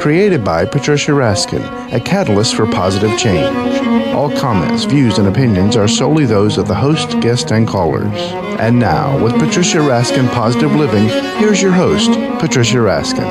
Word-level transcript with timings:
Created 0.00 0.42
by 0.42 0.64
Patricia 0.64 1.12
Raskin, 1.12 1.62
a 1.92 2.00
catalyst 2.00 2.54
for 2.54 2.64
positive 2.64 3.18
change. 3.18 3.54
All 4.14 4.34
comments, 4.34 4.84
views, 4.84 5.18
and 5.18 5.28
opinions 5.28 5.76
are 5.76 5.86
solely 5.86 6.24
those 6.24 6.56
of 6.56 6.66
the 6.66 6.74
host, 6.74 7.20
guest, 7.20 7.52
and 7.52 7.68
callers. 7.68 8.18
And 8.58 8.78
now, 8.78 9.22
with 9.22 9.34
Patricia 9.34 9.76
Raskin 9.76 10.26
Positive 10.32 10.74
Living, 10.74 11.06
here's 11.38 11.60
your 11.60 11.72
host, 11.72 12.10
Patricia 12.40 12.78
Raskin. 12.78 13.30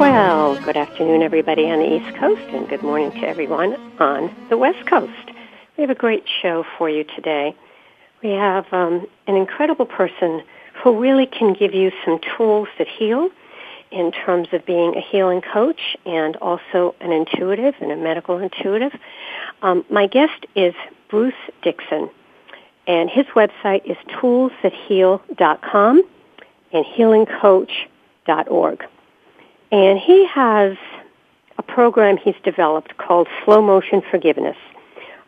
Well, 0.00 0.60
good 0.64 0.76
afternoon, 0.76 1.22
everybody 1.22 1.70
on 1.70 1.78
the 1.78 1.94
East 1.94 2.16
Coast, 2.16 2.42
and 2.48 2.68
good 2.68 2.82
morning 2.82 3.12
to 3.12 3.28
everyone 3.28 3.74
on 4.00 4.34
the 4.48 4.58
West 4.58 4.84
Coast. 4.88 5.30
We 5.76 5.82
have 5.82 5.90
a 5.90 5.94
great 5.94 6.24
show 6.42 6.64
for 6.76 6.90
you 6.90 7.04
today. 7.04 7.54
We 8.20 8.30
have 8.30 8.66
um, 8.72 9.06
an 9.28 9.36
incredible 9.36 9.86
person 9.86 10.42
who 10.82 10.98
really 10.98 11.26
can 11.26 11.54
give 11.54 11.74
you 11.74 11.92
some 12.04 12.18
tools 12.36 12.68
that 12.78 12.88
heal 12.88 13.30
in 13.90 14.12
terms 14.12 14.48
of 14.52 14.64
being 14.66 14.94
a 14.96 15.00
healing 15.00 15.40
coach 15.40 15.96
and 16.04 16.36
also 16.36 16.94
an 17.00 17.10
intuitive 17.10 17.74
and 17.80 17.90
a 17.90 17.96
medical 17.96 18.38
intuitive. 18.38 18.92
Um, 19.62 19.84
my 19.90 20.06
guest 20.06 20.46
is 20.54 20.74
Bruce 21.08 21.32
Dickson, 21.62 22.10
and 22.86 23.10
his 23.10 23.26
website 23.34 23.84
is 23.86 23.96
toolsthatheal.com 24.08 26.02
and 26.72 26.84
healingcoach.org. 26.84 28.84
And 29.70 29.98
he 29.98 30.26
has 30.26 30.76
a 31.56 31.62
program 31.62 32.16
he's 32.16 32.34
developed 32.44 32.96
called 32.98 33.28
Slow 33.44 33.62
Motion 33.62 34.02
Forgiveness. 34.10 34.56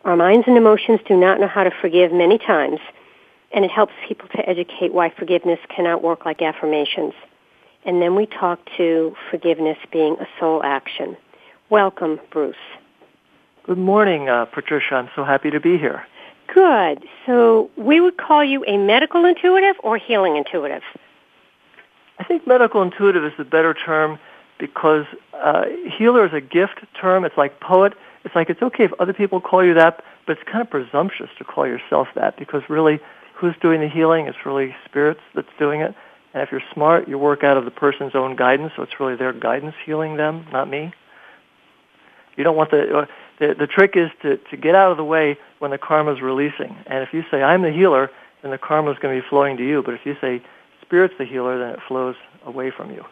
Our 0.05 0.15
minds 0.15 0.47
and 0.47 0.57
emotions 0.57 0.99
do 1.07 1.15
not 1.15 1.39
know 1.39 1.47
how 1.47 1.63
to 1.63 1.71
forgive 1.81 2.11
many 2.11 2.39
times, 2.39 2.79
and 3.53 3.65
it 3.65 3.71
helps 3.71 3.93
people 4.07 4.27
to 4.29 4.49
educate 4.49 4.93
why 4.93 5.09
forgiveness 5.09 5.59
cannot 5.75 6.03
work 6.03 6.25
like 6.25 6.41
affirmations. 6.41 7.13
And 7.85 8.01
then 8.01 8.15
we 8.15 8.25
talk 8.25 8.59
to 8.77 9.15
forgiveness 9.29 9.77
being 9.91 10.15
a 10.19 10.27
soul 10.39 10.61
action. 10.63 11.17
Welcome, 11.69 12.19
Bruce. 12.31 12.55
Good 13.63 13.77
morning, 13.77 14.29
uh, 14.29 14.45
Patricia. 14.45 14.95
I'm 14.95 15.09
so 15.15 15.23
happy 15.23 15.51
to 15.51 15.59
be 15.59 15.77
here. 15.77 16.05
Good. 16.53 17.05
So 17.25 17.69
we 17.77 17.99
would 17.99 18.17
call 18.17 18.43
you 18.43 18.63
a 18.65 18.77
medical 18.77 19.25
intuitive 19.25 19.75
or 19.83 19.97
healing 19.97 20.35
intuitive? 20.35 20.83
I 22.19 22.23
think 22.23 22.45
medical 22.45 22.81
intuitive 22.81 23.23
is 23.23 23.33
the 23.37 23.45
better 23.45 23.73
term 23.73 24.19
because 24.59 25.05
uh, 25.33 25.65
healer 25.97 26.25
is 26.25 26.33
a 26.33 26.41
gift 26.41 26.79
term. 26.99 27.25
It's 27.25 27.37
like 27.37 27.59
poet. 27.59 27.93
It's 28.23 28.35
like 28.35 28.49
it's 28.49 28.61
okay 28.61 28.83
if 28.83 28.93
other 28.99 29.13
people 29.13 29.41
call 29.41 29.65
you 29.65 29.73
that, 29.73 30.03
but 30.27 30.37
it's 30.37 30.47
kind 30.47 30.61
of 30.61 30.69
presumptuous 30.69 31.29
to 31.39 31.43
call 31.43 31.65
yourself 31.65 32.07
that 32.15 32.37
because 32.37 32.61
really, 32.69 32.99
who's 33.41 33.55
doing 33.61 33.81
the 33.81 33.89
healing? 33.89 34.27
It's 34.27 34.37
really 34.45 34.75
spirits 34.85 35.19
that's 35.35 35.49
doing 35.59 35.81
it. 35.81 35.93
And 36.33 36.41
if 36.41 36.51
you're 36.51 36.63
smart, 36.73 37.09
you 37.09 37.17
work 37.17 37.43
out 37.43 37.57
of 37.57 37.65
the 37.65 37.71
person's 37.71 38.15
own 38.15 38.37
guidance, 38.37 38.71
so 38.75 38.83
it's 38.83 38.99
really 38.99 39.15
their 39.15 39.33
guidance 39.33 39.75
healing 39.85 40.15
them, 40.15 40.45
not 40.53 40.69
me. 40.69 40.93
You 42.37 42.45
don't 42.45 42.55
want 42.55 42.71
the 42.71 42.99
uh, 42.99 43.05
the, 43.39 43.55
the 43.59 43.67
trick 43.67 43.93
is 43.95 44.09
to 44.21 44.37
to 44.37 44.57
get 44.57 44.75
out 44.75 44.91
of 44.91 44.97
the 44.97 45.03
way 45.03 45.37
when 45.59 45.71
the 45.71 45.77
karma's 45.77 46.21
releasing. 46.21 46.77
And 46.85 47.03
if 47.03 47.13
you 47.13 47.23
say 47.29 47.43
I'm 47.43 47.61
the 47.61 47.71
healer, 47.71 48.09
then 48.41 48.51
the 48.51 48.57
karma's 48.57 48.97
going 49.01 49.15
to 49.15 49.21
be 49.21 49.27
flowing 49.27 49.57
to 49.57 49.67
you. 49.67 49.83
But 49.83 49.95
if 49.95 50.05
you 50.05 50.15
say 50.21 50.41
spirit's 50.81 51.15
the 51.17 51.25
healer, 51.25 51.59
then 51.59 51.69
it 51.71 51.79
flows 51.87 52.15
away 52.45 52.71
from 52.71 52.91
you. 52.91 53.03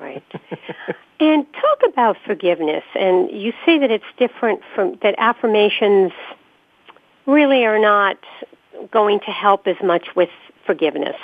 Right. 0.00 0.24
and 1.20 1.46
talk 1.52 1.80
about 1.92 2.16
forgiveness. 2.24 2.84
And 2.94 3.30
you 3.30 3.52
say 3.66 3.78
that 3.78 3.90
it's 3.90 4.04
different 4.18 4.62
from, 4.74 4.98
that 5.02 5.14
affirmations 5.18 6.12
really 7.26 7.64
are 7.64 7.78
not 7.78 8.18
going 8.92 9.20
to 9.20 9.30
help 9.30 9.66
as 9.66 9.76
much 9.82 10.08
with 10.16 10.30
forgiveness. 10.66 11.16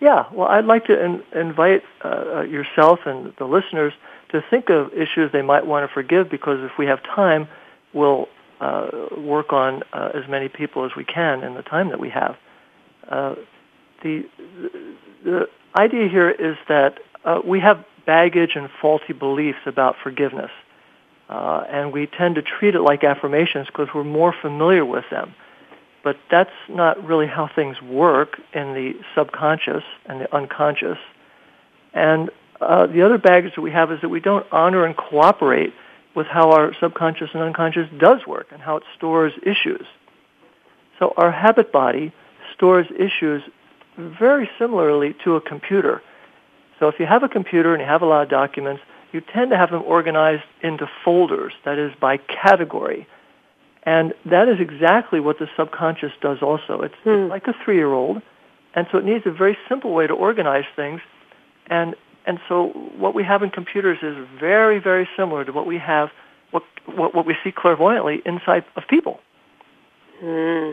Yeah, 0.00 0.26
well, 0.32 0.48
I'd 0.48 0.66
like 0.66 0.86
to 0.86 1.02
in, 1.02 1.22
invite 1.34 1.82
uh, 2.04 2.08
uh, 2.08 2.42
yourself 2.42 3.00
and 3.06 3.32
the 3.38 3.46
listeners 3.46 3.92
to 4.30 4.44
think 4.50 4.68
of 4.68 4.92
issues 4.92 5.32
they 5.32 5.42
might 5.42 5.66
want 5.66 5.88
to 5.88 5.92
forgive 5.92 6.28
because 6.28 6.58
if 6.62 6.76
we 6.76 6.86
have 6.86 7.02
time, 7.02 7.48
we'll 7.92 8.28
uh, 8.60 8.90
work 9.16 9.52
on 9.52 9.82
uh, 9.92 10.10
as 10.14 10.28
many 10.28 10.48
people 10.48 10.84
as 10.84 10.94
we 10.96 11.04
can 11.04 11.42
in 11.42 11.54
the 11.54 11.62
time 11.62 11.88
that 11.88 12.00
we 12.00 12.10
have. 12.10 12.36
Uh, 13.08 13.34
the, 14.02 14.26
the 15.24 15.48
idea 15.76 16.08
here 16.08 16.30
is 16.30 16.56
that 16.68 16.98
uh, 17.24 17.40
we 17.44 17.60
have 17.60 17.84
baggage 18.04 18.56
and 18.56 18.68
faulty 18.80 19.12
beliefs 19.12 19.60
about 19.66 19.96
forgiveness. 20.02 20.50
And 21.66 21.92
we 21.92 22.06
tend 22.06 22.34
to 22.36 22.42
treat 22.42 22.74
it 22.74 22.82
like 22.82 23.02
affirmations 23.02 23.66
because 23.66 23.88
we're 23.94 24.04
more 24.04 24.32
familiar 24.32 24.84
with 24.84 25.04
them. 25.10 25.34
But 26.04 26.18
that's 26.30 26.52
not 26.68 27.02
really 27.02 27.26
how 27.26 27.48
things 27.48 27.80
work 27.82 28.38
in 28.52 28.74
the 28.74 28.94
subconscious 29.14 29.82
and 30.04 30.20
the 30.20 30.32
unconscious. 30.34 30.98
And 31.94 32.30
uh, 32.60 32.86
the 32.86 33.02
other 33.02 33.18
baggage 33.18 33.54
that 33.56 33.62
we 33.62 33.70
have 33.72 33.90
is 33.90 34.00
that 34.02 34.10
we 34.10 34.20
don't 34.20 34.46
honor 34.52 34.84
and 34.84 34.96
cooperate 34.96 35.72
with 36.14 36.26
how 36.26 36.52
our 36.52 36.74
subconscious 36.78 37.30
and 37.32 37.42
unconscious 37.42 37.88
does 37.98 38.26
work 38.26 38.48
and 38.52 38.60
how 38.60 38.76
it 38.76 38.84
stores 38.96 39.32
issues. 39.42 39.86
So 40.98 41.14
our 41.16 41.32
habit 41.32 41.72
body 41.72 42.12
stores 42.54 42.86
issues 42.96 43.42
very 43.96 44.48
similarly 44.58 45.14
to 45.24 45.36
a 45.36 45.40
computer. 45.40 46.02
So 46.78 46.88
if 46.88 47.00
you 47.00 47.06
have 47.06 47.22
a 47.22 47.28
computer 47.28 47.72
and 47.72 47.80
you 47.80 47.86
have 47.86 48.02
a 48.02 48.06
lot 48.06 48.22
of 48.22 48.28
documents, 48.28 48.82
you 49.12 49.20
tend 49.20 49.50
to 49.50 49.56
have 49.56 49.70
them 49.70 49.82
organized 49.84 50.44
into 50.60 50.88
folders, 51.04 51.52
that 51.64 51.78
is 51.78 51.92
by 52.00 52.18
category. 52.18 53.06
And 53.86 54.14
that 54.24 54.48
is 54.48 54.60
exactly 54.60 55.20
what 55.20 55.38
the 55.38 55.48
subconscious 55.56 56.12
does 56.20 56.38
also. 56.40 56.80
It's, 56.82 56.94
hmm. 57.04 57.10
it's 57.10 57.30
like 57.30 57.46
a 57.48 57.54
three-year-old, 57.64 58.22
and 58.74 58.86
so 58.90 58.98
it 58.98 59.04
needs 59.04 59.26
a 59.26 59.30
very 59.30 59.56
simple 59.68 59.92
way 59.92 60.06
to 60.06 60.14
organize 60.14 60.64
things. 60.74 61.00
And, 61.66 61.94
and 62.26 62.40
so 62.48 62.68
what 62.96 63.14
we 63.14 63.22
have 63.24 63.42
in 63.42 63.50
computers 63.50 63.98
is 64.02 64.16
very, 64.40 64.78
very 64.78 65.08
similar 65.16 65.44
to 65.44 65.52
what 65.52 65.66
we 65.66 65.78
have, 65.78 66.10
what, 66.50 66.62
what, 66.86 67.14
what 67.14 67.26
we 67.26 67.36
see 67.44 67.52
clairvoyantly 67.52 68.22
inside 68.24 68.64
of 68.76 68.84
people. 68.88 69.20
Hmm. 70.20 70.70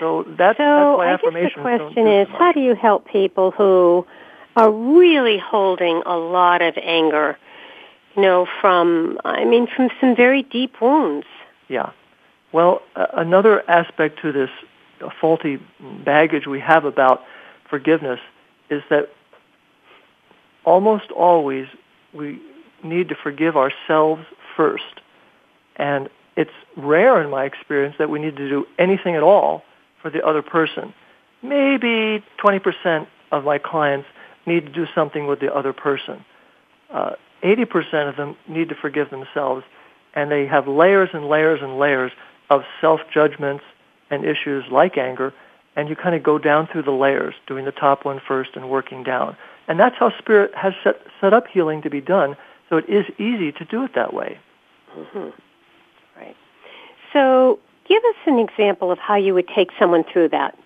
So 0.00 0.24
that's, 0.36 0.58
so 0.58 0.98
that's 1.00 1.22
why 1.22 1.32
I 1.32 1.42
guess 1.42 1.52
the 1.54 1.60
question 1.62 2.06
is, 2.06 2.28
how 2.28 2.52
do 2.52 2.60
you 2.60 2.74
help 2.74 3.06
people 3.06 3.50
who 3.52 4.06
are 4.56 4.70
really 4.70 5.38
holding 5.38 6.02
a 6.06 6.16
lot 6.16 6.62
of 6.62 6.76
anger, 6.82 7.38
you 8.14 8.22
know, 8.22 8.46
from, 8.60 9.20
I 9.24 9.44
mean, 9.44 9.68
from 9.74 9.90
some 10.00 10.16
very 10.16 10.42
deep 10.42 10.80
wounds. 10.80 11.26
Yeah. 11.68 11.92
Well, 12.56 12.80
another 12.94 13.68
aspect 13.68 14.22
to 14.22 14.32
this 14.32 14.48
faulty 15.20 15.58
baggage 16.06 16.46
we 16.46 16.58
have 16.60 16.86
about 16.86 17.22
forgiveness 17.68 18.18
is 18.70 18.82
that 18.88 19.10
almost 20.64 21.10
always 21.10 21.66
we 22.14 22.40
need 22.82 23.10
to 23.10 23.14
forgive 23.14 23.58
ourselves 23.58 24.24
first. 24.56 25.02
And 25.76 26.08
it's 26.34 26.56
rare 26.78 27.20
in 27.20 27.28
my 27.28 27.44
experience 27.44 27.96
that 27.98 28.08
we 28.08 28.20
need 28.20 28.38
to 28.38 28.48
do 28.48 28.66
anything 28.78 29.16
at 29.16 29.22
all 29.22 29.62
for 30.00 30.08
the 30.08 30.26
other 30.26 30.40
person. 30.40 30.94
Maybe 31.42 32.24
20% 32.42 33.06
of 33.32 33.44
my 33.44 33.58
clients 33.58 34.08
need 34.46 34.64
to 34.64 34.72
do 34.72 34.86
something 34.94 35.26
with 35.26 35.40
the 35.40 35.54
other 35.54 35.74
person. 35.74 36.24
Uh, 36.88 37.16
80% 37.42 38.08
of 38.08 38.16
them 38.16 38.34
need 38.48 38.70
to 38.70 38.74
forgive 38.74 39.10
themselves, 39.10 39.62
and 40.14 40.30
they 40.30 40.46
have 40.46 40.66
layers 40.66 41.10
and 41.12 41.28
layers 41.28 41.60
and 41.60 41.78
layers 41.78 42.12
of 42.50 42.62
self-judgments 42.80 43.64
and 44.10 44.24
issues 44.24 44.64
like 44.70 44.96
anger, 44.96 45.32
and 45.74 45.88
you 45.88 45.96
kind 45.96 46.14
of 46.14 46.22
go 46.22 46.38
down 46.38 46.66
through 46.66 46.82
the 46.82 46.92
layers, 46.92 47.34
doing 47.46 47.64
the 47.64 47.72
top 47.72 48.04
one 48.04 48.20
first 48.26 48.50
and 48.54 48.70
working 48.70 49.02
down. 49.02 49.36
And 49.68 49.78
that's 49.80 49.96
how 49.98 50.12
Spirit 50.18 50.54
has 50.54 50.72
set, 50.84 51.00
set 51.20 51.34
up 51.34 51.46
healing 51.48 51.82
to 51.82 51.90
be 51.90 52.00
done, 52.00 52.36
so 52.68 52.76
it 52.76 52.88
is 52.88 53.04
easy 53.18 53.52
to 53.52 53.64
do 53.64 53.84
it 53.84 53.94
that 53.94 54.14
way. 54.14 54.38
Mm-hmm. 54.96 55.30
Right. 56.18 56.36
So 57.12 57.58
give 57.88 58.02
us 58.04 58.16
an 58.26 58.38
example 58.38 58.90
of 58.90 58.98
how 58.98 59.16
you 59.16 59.34
would 59.34 59.48
take 59.48 59.70
someone 59.78 60.04
through 60.04 60.28
that. 60.30 60.56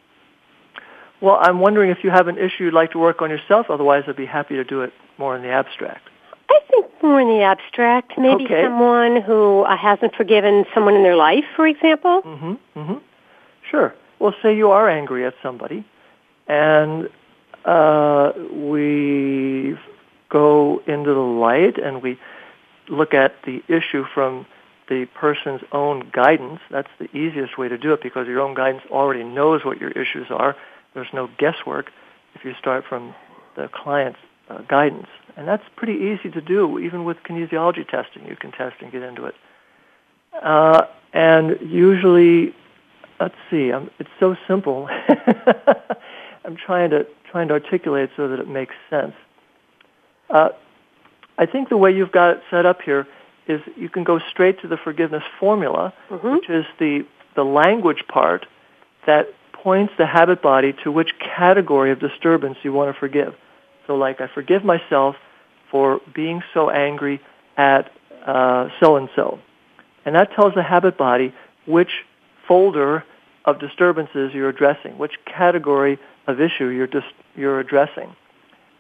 Well, 1.21 1.38
I'm 1.41 1.61
wondering 1.61 1.91
if 1.91 2.05
you 2.05 2.11
have 2.11 2.29
an 2.29 2.38
issue 2.38 2.65
you'd 2.65 2.75
like 2.75 2.93
to 2.93 2.99
work 2.99 3.21
on 3.21 3.31
yourself. 3.31 3.67
Otherwise, 3.69 4.05
I'd 4.06 4.17
be 4.17 4.27
happy 4.27 4.56
to 4.56 4.65
do 4.65 4.82
it 4.82 4.93
more 5.19 5.35
in 5.37 5.43
the 5.43 5.50
abstract. 5.50 6.09
I 6.50 6.58
think 6.70 6.87
more 7.02 7.20
in 7.20 7.29
the 7.29 7.43
abstract. 7.43 8.19
Maybe 8.19 8.44
Okay. 8.44 8.62
someone 8.64 9.23
who 9.23 9.62
uh, 9.62 9.76
hasn't 9.76 10.14
forgiven 10.17 10.64
someone 10.75 10.94
in 10.94 11.02
their 11.02 11.17
life, 11.17 11.44
for 11.56 11.67
example. 11.67 12.23
Mm-hmm. 12.23 12.55
Mm-hmm. 12.79 12.94
Sure. 13.70 13.94
Well, 14.19 14.35
say 14.43 14.56
you 14.56 14.70
are 14.70 14.88
angry 14.88 15.25
at 15.25 15.35
somebody, 15.43 15.85
and 16.49 17.08
uh, 17.64 18.32
we 18.52 19.79
go 20.29 20.82
into 20.87 21.14
the 21.14 21.20
light 21.20 21.79
and 21.79 22.02
we 22.02 22.19
look 22.88 23.14
at 23.14 23.35
the 23.44 23.62
issue 23.69 24.05
from 24.12 24.46
the 24.88 25.06
person's 25.14 25.62
own 25.73 26.11
guidance. 26.12 26.61
That's 26.70 26.91
the 26.99 27.08
easiest 27.17 27.56
way 27.56 27.69
to 27.69 27.79
do 27.79 27.93
it 27.93 28.03
because 28.03 28.26
your 28.26 28.41
own 28.41 28.55
guidance 28.55 28.82
already 28.91 29.23
knows 29.25 29.64
what 29.64 29.81
your 29.81 29.91
issues 29.91 30.26
are. 30.31 30.56
There's 30.94 31.12
no 31.12 31.29
guesswork 31.38 31.91
if 32.35 32.44
you 32.44 32.55
start 32.58 32.85
from 32.88 33.14
the 33.56 33.69
client's 33.73 34.19
uh, 34.49 34.58
guidance. 34.62 35.06
And 35.40 35.48
that's 35.48 35.64
pretty 35.75 35.94
easy 35.94 36.31
to 36.32 36.42
do. 36.42 36.78
Even 36.78 37.04
with 37.04 37.16
kinesiology 37.26 37.88
testing, 37.88 38.26
you 38.28 38.37
can 38.37 38.52
test 38.52 38.76
and 38.82 38.92
get 38.92 39.02
into 39.02 39.25
it. 39.25 39.34
Uh, 40.34 40.82
and 41.14 41.56
usually, 41.62 42.54
let's 43.19 43.34
see, 43.50 43.72
um, 43.72 43.90
it's 43.98 44.10
so 44.20 44.37
simple. 44.46 44.87
I'm 46.44 46.56
trying 46.56 46.90
to 46.90 47.06
trying 47.31 47.48
to 47.48 47.54
articulate 47.54 48.10
so 48.19 48.28
that 48.28 48.38
it 48.38 48.48
makes 48.48 48.75
sense. 48.90 49.14
Uh, 50.28 50.50
I 51.38 51.46
think 51.46 51.70
the 51.70 51.76
way 51.78 51.90
you've 51.90 52.12
got 52.12 52.36
it 52.36 52.43
set 52.50 52.66
up 52.66 52.82
here 52.82 53.06
is 53.46 53.62
you 53.76 53.88
can 53.88 54.04
go 54.04 54.19
straight 54.19 54.60
to 54.60 54.69
the 54.69 54.76
forgiveness 54.76 55.22
formula, 55.38 55.94
Mhm. 56.10 56.34
which 56.34 56.50
is 56.50 56.66
the 56.78 57.06
the 57.34 57.46
language 57.46 58.06
part 58.08 58.44
that 59.06 59.28
points 59.54 59.94
the 59.96 60.04
habit 60.04 60.43
body 60.43 60.75
to 60.84 60.93
which 60.93 61.19
category 61.19 61.93
of 61.93 61.98
disturbance 61.98 62.58
you 62.62 62.75
want 62.75 62.93
to 62.94 63.00
forgive. 63.00 63.34
So, 63.86 63.96
like, 63.96 64.20
I 64.20 64.26
forgive 64.26 64.64
myself 64.64 65.16
for 65.70 66.00
being 66.14 66.43
so 66.52 66.70
angry 66.70 67.20
at 67.56 67.90
so 68.81 68.96
and 68.96 69.08
so, 69.17 69.38
and 70.05 70.14
that 70.14 70.32
tells 70.34 70.55
the 70.55 70.62
habit 70.62 70.96
body 70.96 71.34
which 71.67 71.90
folder 72.46 73.05
of 73.44 73.58
disturbances 73.58 74.32
you're 74.34 74.49
addressing, 74.49 74.99
which 74.99 75.14
category 75.25 75.99
of 76.26 76.40
issue 76.40 76.69
you're 76.69 76.87
just 76.87 77.06
you're 77.37 77.61
addressing. 77.61 78.14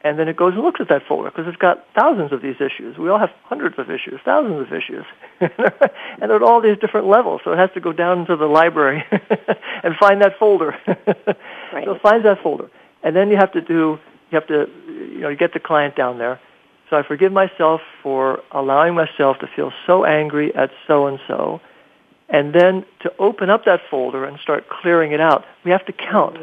And 0.02 0.18
then 0.18 0.28
it 0.28 0.36
goes 0.36 0.54
and 0.54 0.62
looks 0.62 0.80
at 0.80 0.88
that 0.88 1.02
folder 1.06 1.30
because 1.30 1.46
it's 1.46 1.58
got 1.58 1.84
thousands 1.94 2.32
of 2.32 2.40
these 2.40 2.56
issues. 2.56 2.96
We 2.96 3.10
all 3.10 3.18
have 3.18 3.32
hundreds 3.44 3.78
of 3.78 3.90
issues, 3.90 4.18
thousands 4.24 4.66
of 4.66 4.72
issues, 4.72 5.04
and 5.40 6.32
at 6.32 6.42
all 6.42 6.62
these 6.62 6.78
different 6.78 7.06
levels. 7.06 7.42
So 7.44 7.52
it 7.52 7.58
has 7.58 7.68
to 7.74 7.80
go 7.80 7.92
down 7.92 8.20
into 8.20 8.36
the 8.36 8.46
library 8.46 9.04
and 9.82 9.94
find 9.96 10.22
that 10.22 10.38
folder. 10.38 10.76
Right. 11.72 11.84
So 11.84 11.92
it 11.92 12.02
finds 12.02 12.24
that 12.24 12.42
folder, 12.42 12.68
and 13.04 13.14
then 13.14 13.30
you 13.30 13.36
have 13.36 13.52
to 13.52 13.60
do 13.60 13.96
you 14.32 14.34
have 14.40 14.48
to 14.48 14.68
you 14.88 15.20
know 15.20 15.28
you 15.28 15.36
get 15.36 15.52
the 15.52 15.60
client 15.60 15.94
down 15.94 16.18
there. 16.18 16.40
So 16.90 16.96
I 16.96 17.04
forgive 17.04 17.32
myself 17.32 17.80
for 18.02 18.42
allowing 18.50 18.94
myself 18.94 19.38
to 19.38 19.46
feel 19.46 19.72
so 19.86 20.04
angry 20.04 20.52
at 20.56 20.72
so 20.88 21.06
and 21.06 21.20
so, 21.28 21.60
and 22.28 22.52
then 22.52 22.84
to 23.00 23.12
open 23.18 23.48
up 23.48 23.64
that 23.64 23.80
folder 23.88 24.24
and 24.24 24.38
start 24.40 24.68
clearing 24.68 25.12
it 25.12 25.20
out. 25.20 25.44
We 25.64 25.70
have 25.70 25.86
to 25.86 25.92
count 25.92 26.36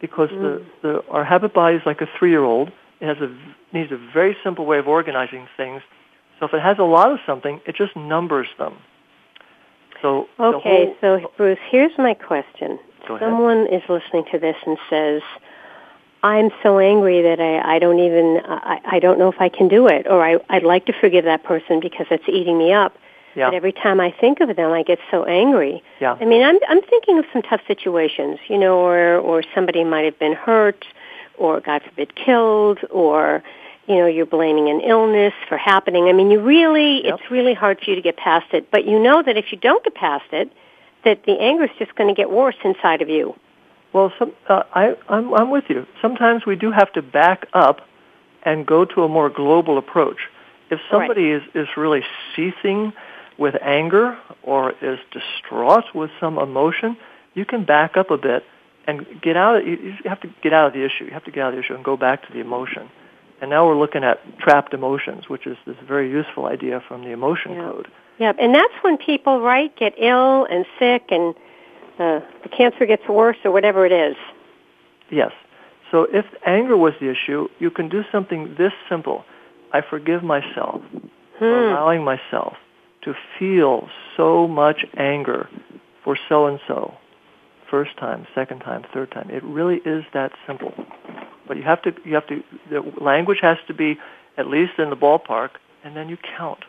because 0.00 0.30
the, 0.30 0.36
mm. 0.36 0.64
the 0.82 1.04
our 1.10 1.24
habit 1.24 1.52
body 1.52 1.76
is 1.76 1.82
like 1.84 2.00
a 2.00 2.08
three 2.18 2.30
year 2.30 2.44
old. 2.44 2.70
It 3.00 3.06
has 3.06 3.18
a 3.18 3.36
needs 3.72 3.90
a 3.90 3.96
very 3.96 4.36
simple 4.44 4.66
way 4.66 4.78
of 4.78 4.86
organizing 4.86 5.48
things. 5.56 5.82
So 6.38 6.46
if 6.46 6.54
it 6.54 6.60
has 6.60 6.78
a 6.78 6.84
lot 6.84 7.10
of 7.10 7.18
something, 7.26 7.60
it 7.66 7.74
just 7.74 7.96
numbers 7.96 8.48
them. 8.58 8.76
So 10.00 10.28
Okay, 10.38 10.94
whole- 11.00 11.20
so 11.20 11.32
Bruce, 11.36 11.58
here's 11.70 11.96
my 11.98 12.14
question. 12.14 12.78
Someone 13.18 13.66
is 13.66 13.82
listening 13.88 14.24
to 14.30 14.38
this 14.38 14.56
and 14.64 14.78
says, 14.88 15.22
"I'm 16.22 16.50
so 16.62 16.78
angry 16.78 17.22
that 17.22 17.40
I, 17.40 17.76
I 17.76 17.78
don't 17.78 17.98
even 17.98 18.40
I, 18.44 18.80
I 18.84 18.98
don't 18.98 19.18
know 19.18 19.28
if 19.28 19.40
I 19.40 19.48
can 19.48 19.68
do 19.68 19.86
it, 19.86 20.06
or 20.08 20.24
I, 20.24 20.38
I'd 20.48 20.62
like 20.64 20.86
to 20.86 20.92
forgive 20.92 21.24
that 21.24 21.42
person 21.44 21.80
because 21.80 22.06
it's 22.10 22.28
eating 22.28 22.58
me 22.58 22.72
up." 22.72 22.96
yeah, 23.34 23.48
But 23.48 23.54
every 23.56 23.72
time 23.72 23.98
I 24.00 24.10
think 24.10 24.40
of 24.40 24.54
them, 24.56 24.70
I 24.72 24.82
get 24.82 24.98
so 25.10 25.24
angry. 25.24 25.82
yeah, 26.00 26.16
I 26.20 26.24
mean, 26.24 26.42
I'm 26.42 26.58
I'm 26.68 26.82
thinking 26.82 27.18
of 27.18 27.24
some 27.32 27.42
tough 27.42 27.62
situations, 27.66 28.38
you 28.48 28.58
know, 28.58 28.76
or 28.78 29.18
or 29.18 29.42
somebody 29.54 29.84
might 29.84 30.04
have 30.04 30.18
been 30.18 30.34
hurt, 30.34 30.84
or 31.38 31.60
God 31.60 31.82
forbid 31.82 32.14
killed, 32.14 32.78
or 32.90 33.42
you 33.88 33.96
know, 33.96 34.06
you're 34.06 34.26
blaming 34.26 34.68
an 34.68 34.80
illness 34.80 35.34
for 35.48 35.56
happening. 35.56 36.04
I 36.08 36.12
mean, 36.12 36.30
you 36.30 36.40
really 36.40 37.04
Yep. 37.04 37.14
it's 37.14 37.30
really 37.30 37.54
hard 37.54 37.80
for 37.80 37.90
you 37.90 37.96
to 37.96 38.02
get 38.02 38.16
past 38.16 38.46
it. 38.52 38.70
But 38.70 38.84
you 38.84 38.98
know 38.98 39.22
that 39.22 39.36
if 39.36 39.50
you 39.50 39.58
don't 39.58 39.82
get 39.82 39.94
past 39.94 40.26
it, 40.32 40.50
that 41.04 41.24
the 41.24 41.36
anger 41.40 41.64
is 41.64 41.70
just 41.78 41.94
going 41.96 42.08
to 42.08 42.14
get 42.14 42.30
worse 42.30 42.54
inside 42.62 43.02
of 43.02 43.08
you. 43.08 43.34
Well, 43.92 44.12
some, 44.18 44.32
uh, 44.48 44.62
I, 44.74 44.96
I'm, 45.08 45.34
I'm 45.34 45.50
with 45.50 45.64
you. 45.68 45.86
Sometimes 46.00 46.46
we 46.46 46.56
do 46.56 46.70
have 46.70 46.92
to 46.94 47.02
back 47.02 47.46
up 47.52 47.86
and 48.42 48.66
go 48.66 48.84
to 48.84 49.04
a 49.04 49.08
more 49.08 49.28
global 49.28 49.78
approach. 49.78 50.28
If 50.70 50.80
somebody 50.90 51.30
is, 51.30 51.42
is 51.54 51.68
really 51.76 52.02
seething 52.34 52.92
with 53.38 53.54
anger 53.60 54.18
or 54.42 54.72
is 54.80 54.98
distraught 55.10 55.84
with 55.94 56.10
some 56.18 56.38
emotion, 56.38 56.96
you 57.34 57.44
can 57.44 57.64
back 57.64 57.96
up 57.96 58.10
a 58.10 58.16
bit 58.16 58.44
and 58.86 59.06
get 59.20 59.36
out. 59.36 59.56
Of, 59.56 59.66
you, 59.66 59.76
you 60.02 60.08
have 60.10 60.20
to 60.20 60.30
get 60.42 60.52
out 60.52 60.68
of 60.68 60.72
the 60.72 60.84
issue. 60.84 61.04
You 61.04 61.10
have 61.10 61.24
to 61.24 61.30
get 61.30 61.42
out 61.42 61.48
of 61.48 61.54
the 61.54 61.60
issue 61.60 61.74
and 61.74 61.84
go 61.84 61.96
back 61.96 62.26
to 62.26 62.32
the 62.32 62.40
emotion. 62.40 62.88
And 63.40 63.50
now 63.50 63.66
we're 63.66 63.76
looking 63.76 64.04
at 64.04 64.20
trapped 64.38 64.72
emotions, 64.72 65.28
which 65.28 65.46
is 65.46 65.56
this 65.66 65.76
very 65.86 66.10
useful 66.10 66.46
idea 66.46 66.82
from 66.86 67.02
the 67.02 67.10
emotion 67.10 67.52
Yeah. 67.52 67.70
code. 67.70 67.88
Yeah, 68.18 68.32
and 68.38 68.54
that's 68.54 68.74
when 68.82 68.98
people, 68.98 69.40
right, 69.40 69.74
get 69.76 69.94
ill 69.98 70.44
and 70.44 70.64
sick, 70.78 71.10
and 71.10 71.34
uh, 71.98 72.20
the 72.42 72.48
cancer 72.48 72.86
gets 72.86 73.06
worse, 73.08 73.36
or 73.44 73.50
whatever 73.50 73.84
it 73.86 73.92
is. 73.92 74.16
Yes. 75.10 75.32
So 75.90 76.04
if 76.12 76.24
anger 76.46 76.76
was 76.76 76.94
the 77.00 77.10
issue, 77.10 77.48
you 77.58 77.70
can 77.70 77.88
do 77.88 78.02
something 78.10 78.54
this 78.56 78.72
simple. 78.88 79.24
I 79.72 79.80
forgive 79.82 80.22
myself 80.22 80.82
for 81.38 81.60
Hmm. 81.60 81.72
allowing 81.72 82.04
myself 82.04 82.56
to 83.02 83.14
feel 83.38 83.88
so 84.16 84.46
much 84.48 84.84
anger 84.96 85.48
for 86.04 86.16
so 86.28 86.46
and 86.46 86.60
so. 86.66 86.94
First 87.70 87.96
time, 87.96 88.26
second 88.34 88.60
time, 88.60 88.84
third 88.92 89.10
time. 89.10 89.30
It 89.30 89.42
really 89.42 89.80
is 89.84 90.04
that 90.12 90.32
simple. 90.46 90.72
But 91.48 91.56
you 91.56 91.62
have 91.62 91.82
to 91.82 91.94
you 92.04 92.14
have 92.14 92.26
to 92.28 92.42
the 92.70 92.80
language 93.00 93.40
has 93.40 93.58
to 93.66 93.74
be 93.74 93.98
at 94.36 94.46
least 94.46 94.78
in 94.78 94.90
the 94.90 94.96
ballpark 94.96 95.50
and 95.84 95.96
then 95.96 96.08
you 96.08 96.16
count. 96.38 96.64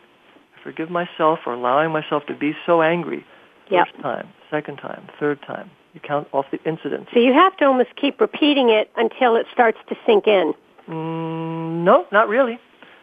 I 0.56 0.62
forgive 0.62 0.90
myself 0.90 1.40
for 1.44 1.52
allowing 1.52 1.92
myself 1.92 2.26
to 2.26 2.34
be 2.34 2.56
so 2.66 2.82
angry. 2.82 3.24
Yep. 3.70 3.86
First 3.86 4.02
time, 4.02 4.28
second 4.54 4.76
time, 4.76 5.08
third 5.18 5.42
time. 5.42 5.68
You 5.94 6.00
count 6.00 6.28
off 6.32 6.46
the 6.52 6.62
incidents. 6.64 7.10
So 7.12 7.18
you 7.18 7.32
have 7.32 7.56
to 7.58 7.64
almost 7.64 7.90
keep 7.96 8.20
repeating 8.20 8.70
it 8.70 8.88
until 8.96 9.34
it 9.36 9.46
starts 9.52 9.78
to 9.88 9.96
sink 10.06 10.26
in. 10.28 10.54
Mm, 10.88 11.82
no, 11.84 12.06
not 12.12 12.28
really. 12.28 12.58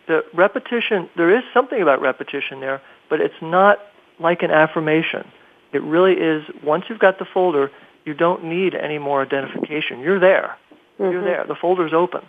The 0.07 0.23
repetition, 0.33 1.09
there 1.17 1.29
is 1.35 1.43
something 1.53 1.81
about 1.81 2.01
repetition 2.01 2.59
there, 2.61 2.81
but 3.09 3.19
it's 3.21 3.41
not 3.41 3.79
like 4.19 4.43
an 4.43 4.51
affirmation. 4.51 5.27
It 5.73 5.81
really 5.83 6.13
is, 6.13 6.43
once 6.63 6.85
you've 6.89 6.99
got 6.99 7.19
the 7.19 7.25
folder, 7.25 7.69
you 8.05 8.13
don't 8.13 8.43
need 8.45 8.75
any 8.75 8.97
more 8.97 9.21
identification. 9.21 9.99
You're 9.99 10.19
there. 10.19 10.57
You're 10.99 11.21
Mhm. 11.21 11.23
there. 11.23 11.43
The 11.47 11.55
folder's 11.55 11.93
open. 11.93 12.21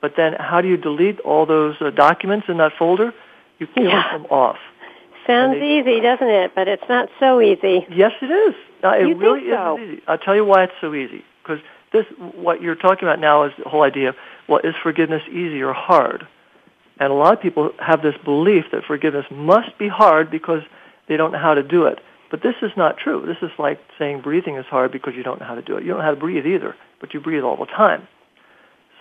But 0.00 0.16
then 0.16 0.34
how 0.34 0.60
do 0.60 0.68
you 0.68 0.76
delete 0.76 1.20
all 1.20 1.44
those 1.46 1.76
uh, 1.80 1.90
documents 1.90 2.48
in 2.48 2.56
that 2.58 2.72
folder? 2.78 3.12
You 3.58 3.66
count 3.68 3.88
Yeah. 3.88 4.12
them 4.12 4.26
off. 4.30 4.58
Sounds 5.26 5.54
they- 5.54 5.78
easy, 5.78 6.00
doesn't 6.00 6.28
it? 6.28 6.52
But 6.54 6.68
it's 6.68 6.88
not 6.88 7.08
so 7.18 7.40
easy. 7.40 7.86
Yes, 7.90 8.12
it 8.20 8.30
is. 8.30 8.54
Uh, 8.82 8.88
it 8.90 9.00
You 9.00 9.08
think 9.08 9.22
really 9.22 9.50
so? 9.50 9.78
is 9.78 9.88
easy. 9.88 10.02
I'll 10.06 10.18
tell 10.18 10.34
you 10.34 10.44
why 10.44 10.64
it's 10.64 10.74
so 10.80 10.94
easy. 10.94 11.24
Because 11.42 11.60
this, 11.92 12.06
what 12.34 12.60
you're 12.62 12.74
talking 12.74 13.08
about 13.08 13.20
now 13.20 13.44
is 13.44 13.52
the 13.62 13.68
whole 13.68 13.82
idea 13.82 14.10
of, 14.10 14.16
well, 14.48 14.60
is 14.62 14.74
forgiveness 14.82 15.22
easy 15.28 15.62
or 15.62 15.72
hard? 15.72 16.26
And 17.00 17.10
a 17.10 17.14
lot 17.14 17.32
of 17.32 17.40
people 17.40 17.72
have 17.78 18.02
this 18.02 18.14
belief 18.24 18.66
that 18.72 18.84
forgiveness 18.84 19.26
must 19.30 19.76
be 19.78 19.88
hard 19.88 20.30
because 20.30 20.62
they 21.08 21.16
don't 21.16 21.32
know 21.32 21.38
how 21.38 21.54
to 21.54 21.62
do 21.62 21.86
it. 21.86 21.98
But 22.30 22.42
this 22.42 22.54
is 22.62 22.70
not 22.76 22.98
true. 22.98 23.24
This 23.26 23.36
is 23.42 23.50
like 23.58 23.78
saying 23.98 24.20
breathing 24.20 24.56
is 24.56 24.66
hard 24.66 24.92
because 24.92 25.14
you 25.14 25.22
don't 25.22 25.40
know 25.40 25.46
how 25.46 25.54
to 25.54 25.62
do 25.62 25.76
it. 25.76 25.82
You 25.82 25.90
don't 25.90 25.98
know 25.98 26.04
how 26.04 26.10
to 26.10 26.16
breathe 26.16 26.46
either, 26.46 26.74
but 27.00 27.14
you 27.14 27.20
breathe 27.20 27.42
all 27.42 27.56
the 27.56 27.66
time. 27.66 28.06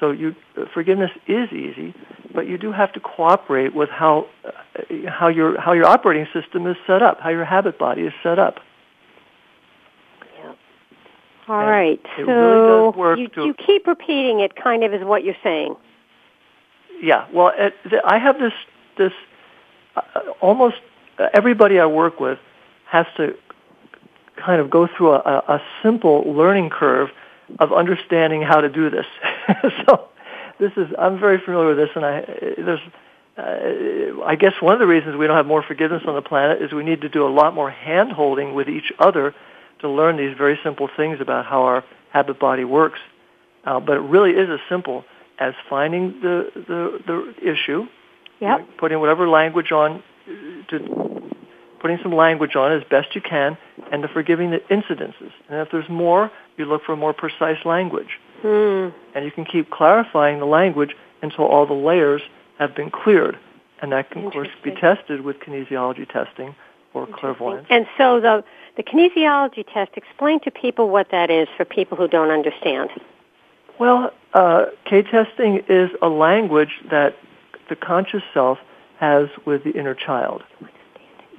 So 0.04 0.12
you, 0.12 0.36
forgiveness 0.74 1.12
is 1.28 1.50
easy, 1.54 1.94
but 2.34 2.46
you 2.46 2.58
do 2.58 2.74
have 2.74 2.92
to 2.92 3.00
cooperate 3.00 3.74
with 3.74 3.88
how, 3.88 4.28
how, 5.08 5.30
your, 5.30 5.58
how 5.62 5.72
your 5.72 5.86
operating 5.86 6.28
system 6.34 6.68
is 6.68 6.76
set 6.86 7.02
up, 7.02 7.22
how 7.22 7.30
your 7.30 7.46
habit 7.46 7.80
body 7.80 8.02
is 8.02 8.12
set 8.22 8.38
up. 8.38 8.60
All 11.48 11.58
And 11.58 11.70
right. 11.70 12.02
it 12.18 12.26
so 12.26 12.88
really 12.88 12.98
work 12.98 13.18
you, 13.20 13.28
to- 13.30 13.46
you 13.46 13.54
keep 13.54 13.88
repeating 13.88 14.42
it, 14.42 14.58
kind 14.58 14.84
of, 14.84 14.94
is 14.94 15.06
what 15.06 15.24
you're 15.24 15.38
saying. 15.42 15.78
Yeah, 17.02 17.26
well, 17.32 17.54
it, 17.58 17.74
th- 17.90 18.02
I 18.06 18.18
have 18.20 18.38
this 18.40 18.54
this 18.98 19.14
uh, 19.96 20.02
almost 20.42 20.76
everybody 21.34 21.80
I 21.80 21.86
work 21.86 22.20
with 22.20 22.40
has 22.88 23.06
to 23.16 23.38
kind 24.36 24.60
of 24.60 24.70
go 24.70 24.86
through 24.88 25.12
a, 25.12 25.20
a, 25.20 25.54
a 25.56 25.62
simple 25.82 26.24
learning 26.34 26.72
curve 26.72 27.10
of 27.60 27.72
understanding 27.74 28.42
how 28.42 28.62
to 28.62 28.70
do 28.70 28.90
this. 28.90 29.06
so 29.86 30.10
this 30.60 30.72
is 30.78 30.88
I'm 30.98 31.20
very 31.20 31.40
familiar 31.40 31.70
with 31.70 31.78
this, 31.78 31.90
and 31.96 32.06
I 32.06 32.22
there's 32.58 32.80
uh, 33.38 34.24
I 34.26 34.36
guess 34.36 34.54
one 34.62 34.74
of 34.74 34.80
the 34.80 34.88
reasons 34.88 35.16
we 35.16 35.26
don't 35.28 35.36
have 35.36 35.48
more 35.48 35.64
forgiveness 35.64 36.04
on 36.08 36.16
the 36.16 36.22
planet 36.22 36.62
is 36.62 36.72
we 36.72 36.84
need 36.84 37.02
to 37.02 37.10
do 37.10 37.26
a 37.26 37.30
lot 37.30 37.56
more 37.56 37.70
hand 37.70 38.12
holding 38.12 38.54
with 38.54 38.70
each 38.70 38.92
other 39.00 39.34
to 39.80 39.90
learn 39.90 40.18
these 40.18 40.38
very 40.38 40.60
simple 40.64 40.90
things 40.96 41.20
about 41.20 41.46
how 41.46 41.64
our 41.64 41.84
habit 42.12 42.40
body 42.40 42.64
works. 42.64 43.00
Uh, 43.66 43.80
but 43.80 43.98
it 43.98 44.02
really 44.02 44.32
is 44.32 44.50
as 44.50 44.60
simple 44.70 45.04
as 45.40 45.54
finding 45.70 46.20
the 46.22 46.52
the, 46.56 47.00
the 47.08 47.52
issue, 47.52 47.88
yep. 48.40 48.68
putting 48.78 49.00
whatever 49.00 49.28
language 49.28 49.72
on, 49.72 50.04
to 50.70 51.32
putting 51.80 51.98
some 52.02 52.14
language 52.14 52.56
on 52.56 52.72
as 52.72 52.84
best 52.90 53.16
you 53.16 53.22
can, 53.22 53.58
and 53.92 54.04
the 54.04 54.08
forgiving 54.08 54.52
the 54.52 54.60
incidences. 54.70 55.32
And 55.50 55.60
if 55.60 55.70
there's 55.72 55.90
more, 55.90 56.32
you 56.56 56.66
look 56.66 56.84
for 56.86 56.96
more 56.96 57.14
precise 57.14 57.66
language. 57.66 58.20
Hmm. 58.44 58.90
And 59.16 59.24
you 59.24 59.32
can 59.32 59.46
keep 59.46 59.72
clarifying 59.72 60.40
the 60.40 60.46
language 60.46 60.96
until 61.22 61.46
all 61.46 61.66
the 61.66 61.74
layers 61.74 62.22
have 62.60 62.76
been 62.76 62.92
cleared. 62.92 63.40
And 63.82 63.94
that 63.94 64.12
can, 64.12 64.26
of 64.26 64.34
course, 64.34 64.50
be 64.64 64.72
tested 64.72 65.22
with 65.22 65.38
kinesiology 65.40 66.08
testing 66.10 66.54
or 66.94 67.08
clairvoyance. 67.08 67.68
And 67.70 67.88
so 67.98 68.20
the, 68.20 68.44
the 68.76 68.84
kinesiology 68.84 69.66
test, 69.74 69.92
explain 69.96 70.42
to 70.42 70.52
people 70.52 70.90
what 70.90 71.10
that 71.12 71.30
is 71.30 71.48
for 71.56 71.66
people 71.66 71.98
who 71.98 72.08
don't 72.08 72.32
understand. 72.32 72.90
Well, 73.80 74.12
uh, 74.34 74.66
K-testing 74.86 75.64
is 75.68 75.90
a 76.02 76.10
language 76.10 76.82
that 76.92 77.16
the 77.70 77.76
conscious 77.76 78.24
self 78.34 78.58
has 79.00 79.30
with 79.46 79.64
the 79.64 79.72
inner 79.72 79.96
child, 79.96 80.44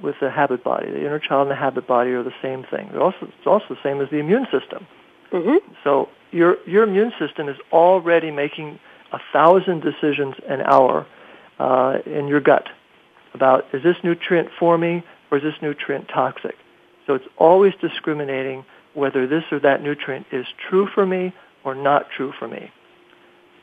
with 0.01 0.15
the 0.19 0.29
habit 0.29 0.63
body. 0.63 0.89
The 0.91 1.05
inner 1.05 1.19
child 1.19 1.43
and 1.43 1.51
the 1.51 1.55
habit 1.55 1.87
body 1.87 2.11
are 2.11 2.23
the 2.23 2.33
same 2.41 2.63
thing. 2.63 2.89
They're 2.91 3.01
also, 3.01 3.17
it's 3.21 3.47
also 3.47 3.65
the 3.69 3.79
same 3.83 4.01
as 4.01 4.09
the 4.09 4.17
immune 4.17 4.47
system. 4.51 4.87
Mm-hmm. 5.35 5.73
So 5.83 6.09
your 6.31 6.57
your 6.65 6.83
immune 6.83 7.11
system 7.19 7.49
is 7.49 7.57
already 7.71 8.31
making 8.31 8.79
a 9.11 9.19
thousand 9.33 9.81
decisions 9.81 10.35
an 10.47 10.61
hour 10.61 11.05
uh, 11.59 11.97
in 12.05 12.27
your 12.27 12.39
gut 12.39 12.67
about 13.33 13.65
is 13.73 13.83
this 13.83 13.97
nutrient 14.01 14.49
for 14.57 14.77
me 14.77 15.03
or 15.29 15.37
is 15.37 15.43
this 15.43 15.61
nutrient 15.61 16.07
toxic. 16.07 16.55
So 17.05 17.13
it's 17.15 17.27
always 17.37 17.73
discriminating 17.81 18.65
whether 18.93 19.27
this 19.27 19.43
or 19.51 19.59
that 19.59 19.83
nutrient 19.83 20.25
is 20.31 20.45
true 20.69 20.87
for 20.87 21.05
me 21.05 21.33
or 21.65 21.75
not 21.75 22.09
true 22.09 22.31
for 22.39 22.47
me. 22.47 22.71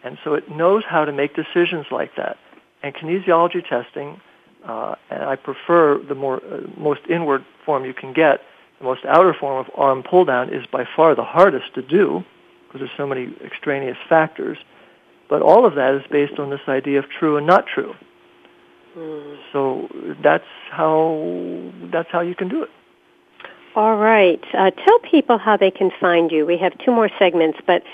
And 0.05 0.19
so 0.23 0.35
it 0.35 0.51
knows 0.51 0.85
how 0.87 1.07
to 1.07 1.13
make 1.13 1.35
decisions 1.35 1.87
like 1.91 2.17
that. 2.17 2.37
And 2.83 2.95
kinesiology 2.95 3.67
testing, 3.67 4.21
uh, 4.65 4.97
and 5.11 5.23
I 5.23 5.37
prefer 5.37 5.99
the 5.99 6.15
more 6.15 6.43
uh, 6.45 6.61
most 6.77 7.01
inward 7.09 7.45
form 7.65 7.85
you 7.85 7.95
can 7.95 8.13
get. 8.13 8.43
The 8.83 8.89
most 8.89 9.05
outer 9.07 9.33
form 9.33 9.65
of 9.65 9.73
arm 9.77 10.03
pull 10.03 10.25
down 10.25 10.53
is 10.53 10.67
by 10.67 10.85
far 10.97 11.15
the 11.15 11.23
hardest 11.23 11.73
to 11.77 11.83
do 11.83 12.25
because 12.67 12.81
there's 12.81 12.97
so 12.97 13.07
many 13.07 13.33
extraneous 13.45 13.97
factors. 14.09 14.59
But 15.31 15.41
all 15.41 15.65
of 15.65 15.77
that 15.77 15.95
is 15.95 16.03
based 16.11 16.41
on 16.41 16.51
this 16.51 16.61
idea 16.67 16.99
of 16.99 17.05
true 17.09 17.37
and 17.37 17.47
not 17.47 17.67
true. 17.73 17.95
Mm. 18.99 19.39
So 19.53 19.89
that's 20.21 20.45
how 20.71 21.71
that's 21.93 22.09
how 22.11 22.23
you 22.23 22.35
can 22.35 22.49
do 22.49 22.65
it. 22.65 22.71
All 23.77 23.97
right. 23.97 24.43
Uh, 24.53 24.73
tell 24.73 24.99
people 24.99 25.39
how 25.39 25.57
they 25.57 25.71
can 25.71 25.93
find 26.01 26.33
you. 26.33 26.45
We 26.45 26.59
have 26.59 26.77
two 26.85 26.91
more 26.91 27.09
segments, 27.21 27.61
but 27.65 27.85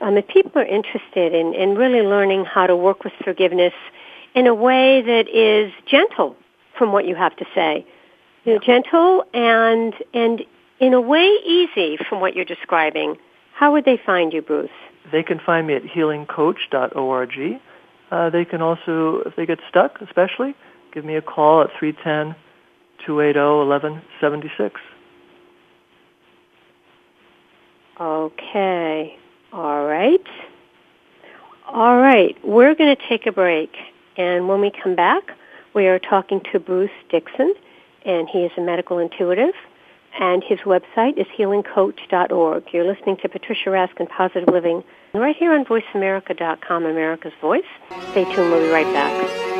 um, 0.00 0.16
if 0.16 0.26
people 0.28 0.62
are 0.62 0.64
interested 0.64 1.34
in, 1.34 1.52
in 1.52 1.76
really 1.76 2.00
learning 2.00 2.46
how 2.46 2.66
to 2.66 2.74
work 2.74 3.04
with 3.04 3.12
forgiveness 3.22 3.74
in 4.34 4.46
a 4.46 4.54
way 4.54 5.02
that 5.02 5.28
is 5.28 5.72
gentle, 5.86 6.36
from 6.78 6.90
what 6.90 7.06
you 7.06 7.14
have 7.14 7.36
to 7.36 7.44
say, 7.54 7.84
you 8.48 8.54
know, 8.54 8.60
gentle 8.60 9.24
and 9.34 9.94
and 10.14 10.42
in 10.80 10.94
a 10.94 11.00
way 11.00 11.26
easy, 11.44 11.98
from 12.08 12.20
what 12.20 12.34
you're 12.34 12.44
describing, 12.44 13.18
how 13.52 13.72
would 13.72 13.84
they 13.84 13.98
find 13.98 14.32
you, 14.32 14.40
Bruce? 14.40 14.70
They 15.10 15.22
can 15.22 15.38
find 15.38 15.66
me 15.66 15.74
at 15.74 15.82
healingcoach.org. 15.82 17.60
Uh, 18.10 18.30
they 18.30 18.44
can 18.44 18.62
also, 18.62 19.22
if 19.26 19.36
they 19.36 19.44
get 19.44 19.58
stuck, 19.68 20.00
especially, 20.00 20.54
give 20.94 21.04
me 21.04 21.16
a 21.16 21.20
call 21.20 21.62
at 21.62 21.70
310 21.78 22.36
280 23.04 23.38
1176. 23.68 24.80
Okay. 28.00 29.18
All 29.52 29.84
right. 29.84 30.26
All 31.66 31.98
right. 31.98 32.36
We're 32.44 32.74
going 32.74 32.96
to 32.96 33.08
take 33.08 33.26
a 33.26 33.32
break. 33.32 33.76
And 34.16 34.48
when 34.48 34.60
we 34.60 34.70
come 34.70 34.94
back, 34.94 35.32
we 35.74 35.88
are 35.88 35.98
talking 35.98 36.40
to 36.52 36.60
Bruce 36.60 36.90
Dickson, 37.10 37.54
and 38.08 38.28
he 38.28 38.38
is 38.38 38.50
a 38.56 38.60
medical 38.60 38.98
intuitive, 38.98 39.54
and 40.18 40.42
his 40.42 40.58
website 40.60 41.18
is 41.18 41.26
healingcoach.org. 41.38 42.64
You're 42.72 42.92
listening 42.92 43.18
to 43.18 43.28
Patricia 43.28 43.68
Raskin 43.68 44.08
Positive 44.08 44.48
Living 44.48 44.82
right 45.14 45.36
here 45.36 45.52
on 45.52 45.64
VoiceAmerica.com, 45.66 46.86
America's 46.86 47.34
Voice. 47.40 47.62
Stay 48.10 48.24
tuned. 48.24 48.50
We'll 48.50 48.60
be 48.60 48.70
right 48.70 48.92
back. 48.92 49.57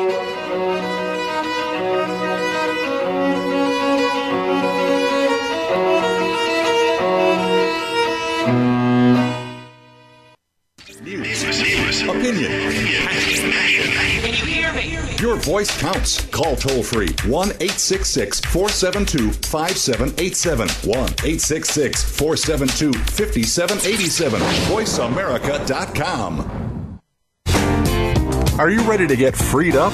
Your 15.19 15.35
voice 15.35 15.77
counts. 15.81 16.25
Call 16.27 16.55
toll 16.55 16.81
free 16.81 17.09
1 17.25 17.49
866 17.49 18.39
472 18.39 19.33
5787. 19.49 20.69
1 20.89 20.97
866 20.97 22.17
472 22.17 22.93
5787. 22.93 24.39
VoiceAmerica.com. 24.39 26.69
Are 28.59 28.69
you 28.69 28.81
ready 28.81 29.07
to 29.07 29.15
get 29.15 29.35
freed 29.35 29.75
up? 29.75 29.93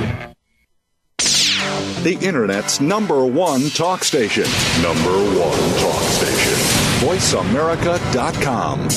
the 2.03 2.15
Internet's 2.25 2.81
number 2.81 3.25
one 3.25 3.69
talk 3.69 4.03
station. 4.03 4.45
Number 4.81 5.11
one 5.39 5.59
talk 5.79 6.01
station. 6.03 6.53
VoiceAmerica.com. 7.07 8.89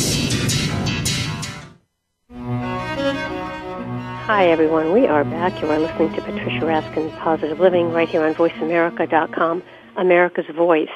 Hi, 4.26 4.48
everyone. 4.48 4.92
We 4.92 5.06
are 5.06 5.22
back. 5.22 5.60
You 5.60 5.70
are 5.70 5.78
listening 5.78 6.14
to 6.14 6.22
Patricia 6.22 6.64
Raskin 6.64 7.14
Positive 7.18 7.60
Living 7.60 7.92
right 7.92 8.08
here 8.08 8.24
on 8.24 8.34
VoiceAmerica.com, 8.34 9.62
America's 9.96 10.46
Voice. 10.56 10.88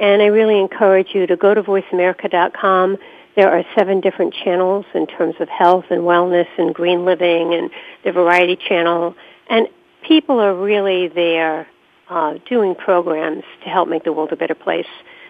And 0.00 0.20
I 0.20 0.26
really 0.26 0.58
encourage 0.58 1.14
you 1.14 1.28
to 1.28 1.36
go 1.36 1.54
to 1.54 1.62
VoiceAmerica.com. 1.62 2.98
There 3.36 3.50
are 3.50 3.64
seven 3.76 4.00
different 4.00 4.34
channels 4.34 4.84
in 4.94 5.06
terms 5.06 5.36
of 5.38 5.48
health 5.48 5.84
and 5.90 6.02
wellness 6.02 6.48
and 6.58 6.74
green 6.74 7.04
living 7.04 7.54
and 7.54 7.70
the 8.02 8.10
variety 8.10 8.56
channel. 8.56 9.14
And 9.48 9.68
people 10.06 10.40
are 10.40 10.54
really 10.54 11.08
there 11.08 11.66
uh, 12.08 12.34
doing 12.48 12.74
programs 12.74 13.44
to 13.64 13.68
help 13.68 13.88
make 13.88 14.04
the 14.04 14.12
world 14.12 14.32
a 14.32 14.36
better 14.36 14.54
place. 14.54 14.86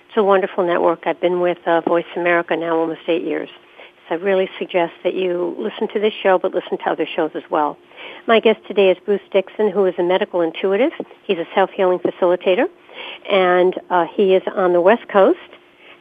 It's 0.08 0.16
a 0.16 0.22
wonderful 0.22 0.66
network. 0.66 1.06
I've 1.06 1.20
been 1.20 1.40
with 1.40 1.58
uh, 1.66 1.80
Voice 1.80 2.04
America 2.14 2.56
now 2.56 2.76
almost 2.76 3.00
eight 3.08 3.22
years. 3.22 3.48
So 4.08 4.14
I 4.14 4.18
really 4.18 4.48
suggest 4.58 4.92
that 5.02 5.14
you 5.14 5.56
listen 5.58 5.88
to 5.94 6.00
this 6.00 6.12
show, 6.22 6.38
but 6.38 6.54
listen 6.54 6.78
to 6.78 6.90
other 6.90 7.06
shows 7.06 7.32
as 7.34 7.42
well. 7.50 7.76
My 8.26 8.38
guest 8.40 8.60
today 8.68 8.90
is 8.90 8.98
Bruce 9.04 9.22
Dickson, 9.32 9.70
who 9.70 9.84
is 9.86 9.94
a 9.98 10.02
medical 10.02 10.42
intuitive. 10.42 10.92
He's 11.24 11.38
a 11.38 11.46
self-healing 11.54 12.00
facilitator, 12.00 12.66
and 13.30 13.74
uh, 13.90 14.06
he 14.14 14.34
is 14.34 14.42
on 14.54 14.74
the 14.74 14.80
West 14.80 15.08
Coast, 15.08 15.38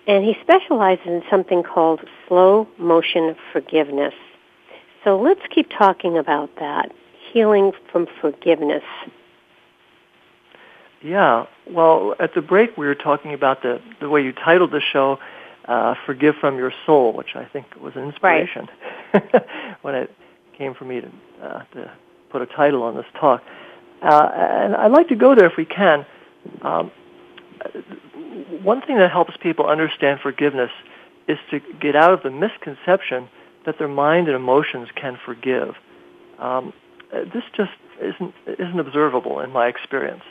and 0.08 0.24
he 0.24 0.36
specializes 0.42 1.08
in 1.08 1.24
something 1.32 1.64
called 1.64 2.02
slow 2.28 2.68
motion 2.78 3.36
forgiveness. 3.52 4.14
So 5.04 5.20
let's 5.20 5.42
keep 5.50 5.70
talking 5.70 6.18
about 6.18 6.50
that, 6.60 6.92
healing 7.36 7.74
from 7.92 8.08
forgiveness. 8.22 8.84
Yeah, 11.04 11.46
well, 11.70 12.16
at 12.18 12.34
the 12.34 12.42
break 12.42 12.78
we 12.78 12.88
were 12.88 12.96
talking 12.96 13.34
about 13.34 13.62
the 13.62 13.82
the 14.00 14.10
way 14.10 14.24
you 14.24 14.32
titled 14.32 14.72
the 14.72 14.80
show, 14.82 15.20
uh, 15.66 15.96
"Forgive 16.06 16.36
from 16.38 16.58
Your 16.58 16.72
Soul," 16.86 17.12
which 17.12 17.36
I 17.36 17.44
think 17.44 17.66
was 17.80 17.96
an 17.96 18.06
inspiration 18.06 18.70
right. 19.14 19.46
when 19.82 19.96
it 19.96 20.16
came 20.58 20.74
for 20.74 20.86
me 20.86 21.02
to 21.02 21.12
uh, 21.44 21.64
to 21.74 21.92
put 22.30 22.42
a 22.42 22.46
title 22.46 22.82
on 22.84 22.96
this 22.96 23.06
talk. 23.20 23.44
Uh, 24.02 24.30
and 24.34 24.76
I'd 24.76 24.92
like 24.92 25.10
to 25.10 25.16
go 25.16 25.36
there 25.36 25.46
if 25.46 25.58
we 25.58 25.66
can. 25.66 26.06
Um, 26.62 26.90
one 28.64 28.82
thing 28.82 28.98
that 28.98 29.12
helps 29.12 29.36
people 29.38 29.68
understand 29.68 30.22
forgiveness 30.22 30.72
is 31.28 31.38
to 31.52 31.60
get 31.82 31.96
out 31.96 32.14
of 32.14 32.24
the 32.24 32.32
misconception 32.32 33.28
that 33.66 33.78
their 33.78 33.88
mind 33.88 34.28
and 34.28 34.36
emotions 34.36 34.88
can 34.96 35.18
forgive. 35.26 35.76
Um, 36.40 36.74
this 37.24 37.44
just 37.56 37.72
isn't 38.02 38.34
isn't 38.48 38.80
observable 38.80 39.40
in 39.40 39.52
my 39.52 39.68
experience. 39.68 40.24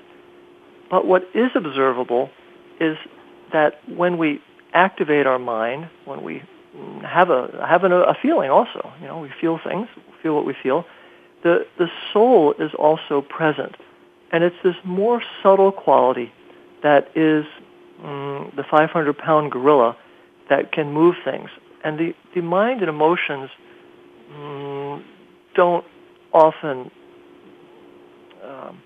But 0.90 1.06
what 1.06 1.28
is 1.34 1.50
observable 1.54 2.30
is 2.80 2.96
that 3.52 3.80
when 3.88 4.18
we 4.18 4.40
activate 4.74 5.26
our 5.26 5.38
mind, 5.38 5.88
when 6.04 6.22
we 6.22 6.42
have 7.02 7.30
a 7.30 7.64
have 7.66 7.84
a, 7.84 7.92
a 8.02 8.14
feeling 8.14 8.50
also, 8.50 8.92
you 9.00 9.06
know, 9.06 9.18
we 9.18 9.30
feel 9.40 9.58
things, 9.58 9.88
feel 10.22 10.34
what 10.34 10.44
we 10.44 10.54
feel, 10.62 10.84
the 11.42 11.66
the 11.78 11.88
soul 12.12 12.54
is 12.58 12.72
also 12.74 13.20
present, 13.22 13.76
and 14.32 14.44
it's 14.44 14.56
this 14.62 14.76
more 14.84 15.22
subtle 15.42 15.72
quality 15.72 16.32
that 16.82 17.10
is 17.16 17.46
um, 18.02 18.52
the 18.56 18.64
500 18.64 19.16
pound 19.16 19.52
gorilla 19.52 19.96
that 20.50 20.72
can 20.72 20.92
move 20.92 21.14
things, 21.24 21.48
and 21.84 21.98
the 21.98 22.14
the 22.34 22.42
mind 22.42 22.80
and 22.80 22.88
emotions 22.88 23.50
um, 24.34 25.04
don't 25.54 25.84
often 26.34 26.90
um, 28.44 28.82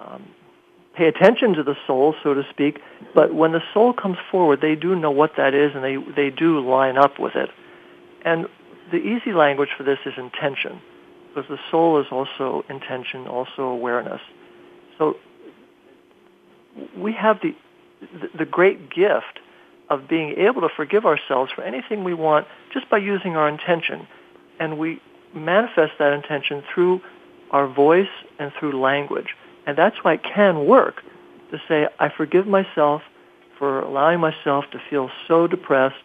um, 0.00 0.28
pay 0.96 1.06
attention 1.06 1.52
to 1.54 1.62
the 1.62 1.76
soul, 1.86 2.14
so 2.22 2.34
to 2.34 2.42
speak, 2.50 2.80
but 3.14 3.34
when 3.34 3.52
the 3.52 3.62
soul 3.72 3.92
comes 3.92 4.16
forward, 4.30 4.60
they 4.60 4.74
do 4.74 4.96
know 4.96 5.10
what 5.10 5.32
that 5.36 5.54
is 5.54 5.72
and 5.74 5.84
they, 5.84 5.96
they 6.16 6.30
do 6.30 6.60
line 6.60 6.96
up 6.96 7.20
with 7.20 7.36
it. 7.36 7.50
And 8.24 8.46
the 8.90 8.98
easy 8.98 9.32
language 9.32 9.70
for 9.76 9.84
this 9.84 9.98
is 10.04 10.14
intention, 10.16 10.80
because 11.28 11.48
the 11.48 11.58
soul 11.70 12.00
is 12.00 12.06
also 12.10 12.64
intention, 12.68 13.26
also 13.26 13.62
awareness. 13.62 14.20
So 14.98 15.16
we 16.96 17.12
have 17.12 17.40
the, 17.42 17.54
the 18.36 18.44
great 18.44 18.90
gift 18.90 19.40
of 19.88 20.08
being 20.08 20.34
able 20.38 20.62
to 20.62 20.68
forgive 20.74 21.04
ourselves 21.04 21.52
for 21.54 21.62
anything 21.62 22.04
we 22.04 22.14
want 22.14 22.46
just 22.72 22.88
by 22.88 22.98
using 22.98 23.36
our 23.36 23.48
intention. 23.48 24.06
And 24.58 24.78
we 24.78 25.00
manifest 25.34 25.92
that 25.98 26.12
intention 26.12 26.62
through 26.72 27.00
our 27.50 27.66
voice 27.66 28.08
and 28.38 28.52
through 28.58 28.80
language. 28.80 29.36
And 29.66 29.76
that's 29.76 29.96
why 30.02 30.14
it 30.14 30.22
can 30.22 30.66
work 30.66 31.02
to 31.50 31.60
say, 31.68 31.86
I 31.98 32.08
forgive 32.08 32.46
myself 32.46 33.02
for 33.58 33.80
allowing 33.80 34.20
myself 34.20 34.64
to 34.72 34.78
feel 34.90 35.10
so 35.28 35.46
depressed 35.46 36.02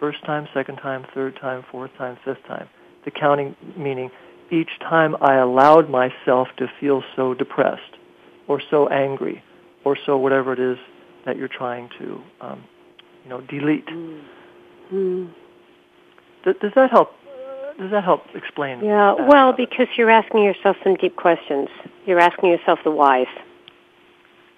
first 0.00 0.24
time, 0.24 0.48
second 0.52 0.76
time, 0.76 1.06
third 1.14 1.38
time, 1.40 1.64
fourth 1.70 1.90
time, 1.96 2.18
fifth 2.24 2.44
time. 2.46 2.68
The 3.04 3.10
counting 3.10 3.54
meaning 3.76 4.10
each 4.50 4.70
time 4.80 5.16
I 5.20 5.36
allowed 5.36 5.88
myself 5.88 6.48
to 6.58 6.66
feel 6.80 7.02
so 7.14 7.34
depressed 7.34 7.82
or 8.48 8.60
so 8.70 8.88
angry 8.88 9.42
or 9.84 9.96
so 10.06 10.16
whatever 10.16 10.52
it 10.52 10.58
is 10.58 10.78
that 11.24 11.36
you're 11.36 11.48
trying 11.48 11.88
to, 11.98 12.20
um, 12.40 12.64
you 13.24 13.30
know, 13.30 13.40
delete. 13.42 13.86
Mm. 14.92 15.30
Does, 16.44 16.54
does 16.60 16.72
that 16.74 16.90
help 16.90 17.12
does 17.78 17.90
that 17.90 18.04
help 18.04 18.22
explain? 18.34 18.82
Yeah, 18.84 19.14
well, 19.14 19.52
because 19.52 19.88
you're 19.96 20.10
asking 20.10 20.42
yourself 20.42 20.76
some 20.82 20.94
deep 20.94 21.16
questions. 21.16 21.68
You're 22.06 22.20
asking 22.20 22.50
yourself 22.50 22.78
the 22.84 22.90
whys. 22.90 23.26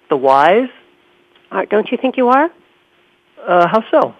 The 0.09 0.17
whys? 0.17 0.69
Uh, 1.51 1.65
don't 1.69 1.91
you 1.91 1.97
think 1.97 2.17
you 2.17 2.29
are? 2.29 2.49
Uh, 3.45 3.67
how 3.67 3.83
so? 3.91 4.15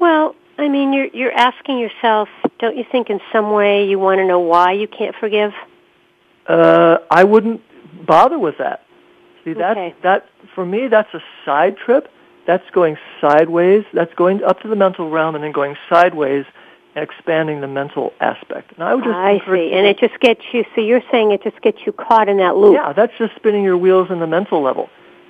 Well, 0.00 0.34
I 0.56 0.68
mean, 0.68 0.92
you're 0.92 1.06
you're 1.06 1.32
asking 1.32 1.78
yourself. 1.78 2.28
Don't 2.58 2.76
you 2.76 2.84
think 2.90 3.10
in 3.10 3.20
some 3.32 3.52
way 3.52 3.86
you 3.86 3.98
want 3.98 4.18
to 4.18 4.26
know 4.26 4.40
why 4.40 4.72
you 4.72 4.88
can't 4.88 5.14
forgive? 5.14 5.52
Uh, 6.46 6.98
I 7.10 7.24
wouldn't 7.24 7.60
bother 8.06 8.38
with 8.38 8.58
that. 8.58 8.84
See, 9.44 9.52
that 9.54 9.76
okay. 9.76 9.94
that 10.02 10.26
for 10.54 10.66
me, 10.66 10.88
that's 10.88 11.12
a 11.14 11.22
side 11.44 11.76
trip. 11.76 12.10
That's 12.46 12.68
going 12.70 12.96
sideways. 13.20 13.84
That's 13.92 14.12
going 14.14 14.42
up 14.42 14.60
to 14.60 14.68
the 14.68 14.76
mental 14.76 15.10
realm 15.10 15.34
and 15.34 15.44
then 15.44 15.52
going 15.52 15.76
sideways 15.88 16.46
expanding 16.96 17.60
the 17.60 17.68
mental 17.68 18.12
aspect. 18.20 18.72
And 18.72 18.82
I 18.82 18.94
would 18.94 19.04
just 19.04 19.14
I 19.14 19.38
see, 19.46 19.72
and 19.72 19.86
it 19.86 19.98
just 19.98 20.18
gets 20.20 20.42
you. 20.52 20.64
So 20.74 20.80
you're 20.80 21.02
saying 21.10 21.32
it 21.32 21.42
just 21.42 21.60
gets 21.60 21.78
you 21.86 21.92
caught 21.92 22.28
in 22.28 22.38
that 22.38 22.56
loop. 22.56 22.74
Yeah, 22.74 22.92
that's 22.92 23.12
just 23.18 23.34
spinning 23.36 23.64
your 23.64 23.78
wheels 23.78 24.10
in 24.10 24.20
the 24.20 24.26
mental 24.26 24.62
level. 24.62 24.88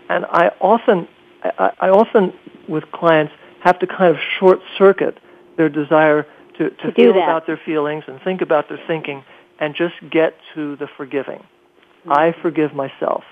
And 0.09 0.25
I 0.27 0.51
often, 0.61 1.07
I, 1.43 1.73
I 1.81 1.89
often 1.91 2.33
with 2.69 2.91
clients 2.93 3.33
have 3.61 3.79
to 3.81 3.87
kind 3.87 4.15
of 4.15 4.21
short 4.39 4.61
circuit 4.77 5.19
their 5.57 5.69
desire 5.69 6.27
to, 6.59 6.71
to, 6.71 6.77
to 6.77 6.93
feel 6.93 7.11
about 7.11 7.47
their 7.47 7.61
feelings 7.65 8.05
and 8.07 8.21
think 8.23 8.41
about 8.41 8.69
their 8.69 8.81
thinking 8.87 9.25
and 9.59 9.75
just 9.75 9.95
get 10.11 10.37
to 10.55 10.77
the 10.77 10.87
forgiving. 10.97 11.39
Mm-hmm. 11.39 12.13
I 12.13 12.35
forgive 12.41 12.75
myself. 12.75 13.25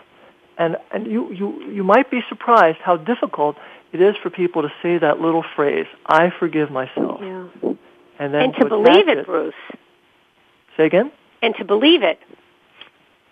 And, 0.59 0.77
and 0.91 1.07
you, 1.07 1.33
you, 1.33 1.71
you 1.71 1.85
might 1.85 2.11
be 2.11 2.23
surprised 2.29 2.79
how 2.79 2.97
difficult 2.97 3.57
it 3.93 4.01
is 4.01 4.17
for 4.23 4.31
people 4.31 4.63
to 4.63 4.73
say 4.83 4.99
that 4.99 5.21
little 5.21 5.45
phrase, 5.55 5.87
I 6.07 6.33
forgive 6.39 6.71
myself. 6.71 7.21
Yeah 7.23 7.76
and 8.19 8.33
then 8.33 8.43
and 8.43 8.55
to, 8.55 8.67
believe 8.67 9.09
it, 9.09 9.19
it, 9.19 9.27
Bruce. 9.27 9.55
Say 10.77 10.87
again. 10.87 11.13
And 11.43 11.55
to 11.57 11.65
believe 11.65 12.03
it. 12.03 12.19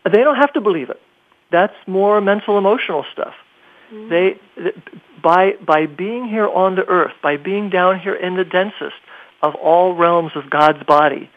They 0.04 0.22
don't 0.22 0.36
have 0.36 0.52
to 0.54 0.60
believe 0.60 0.90
it. 0.90 1.00
That's 1.50 1.74
more 1.86 2.20
mental 2.20 2.58
emotional 2.58 3.04
stuff. 3.12 3.34
Mm-hmm. 3.92 4.08
They 4.10 4.72
by 5.22 5.52
by 5.64 5.86
being 5.86 6.26
here 6.26 6.48
on 6.48 6.74
the 6.74 6.86
earth, 6.86 7.12
by 7.22 7.36
being 7.36 7.70
down 7.70 8.00
here 8.00 8.14
in 8.14 8.36
the 8.36 8.44
densest 8.44 8.96
of 9.42 9.54
all 9.54 9.94
realms 9.94 10.32
of 10.34 10.50
God's 10.50 10.82
body, 10.84 11.30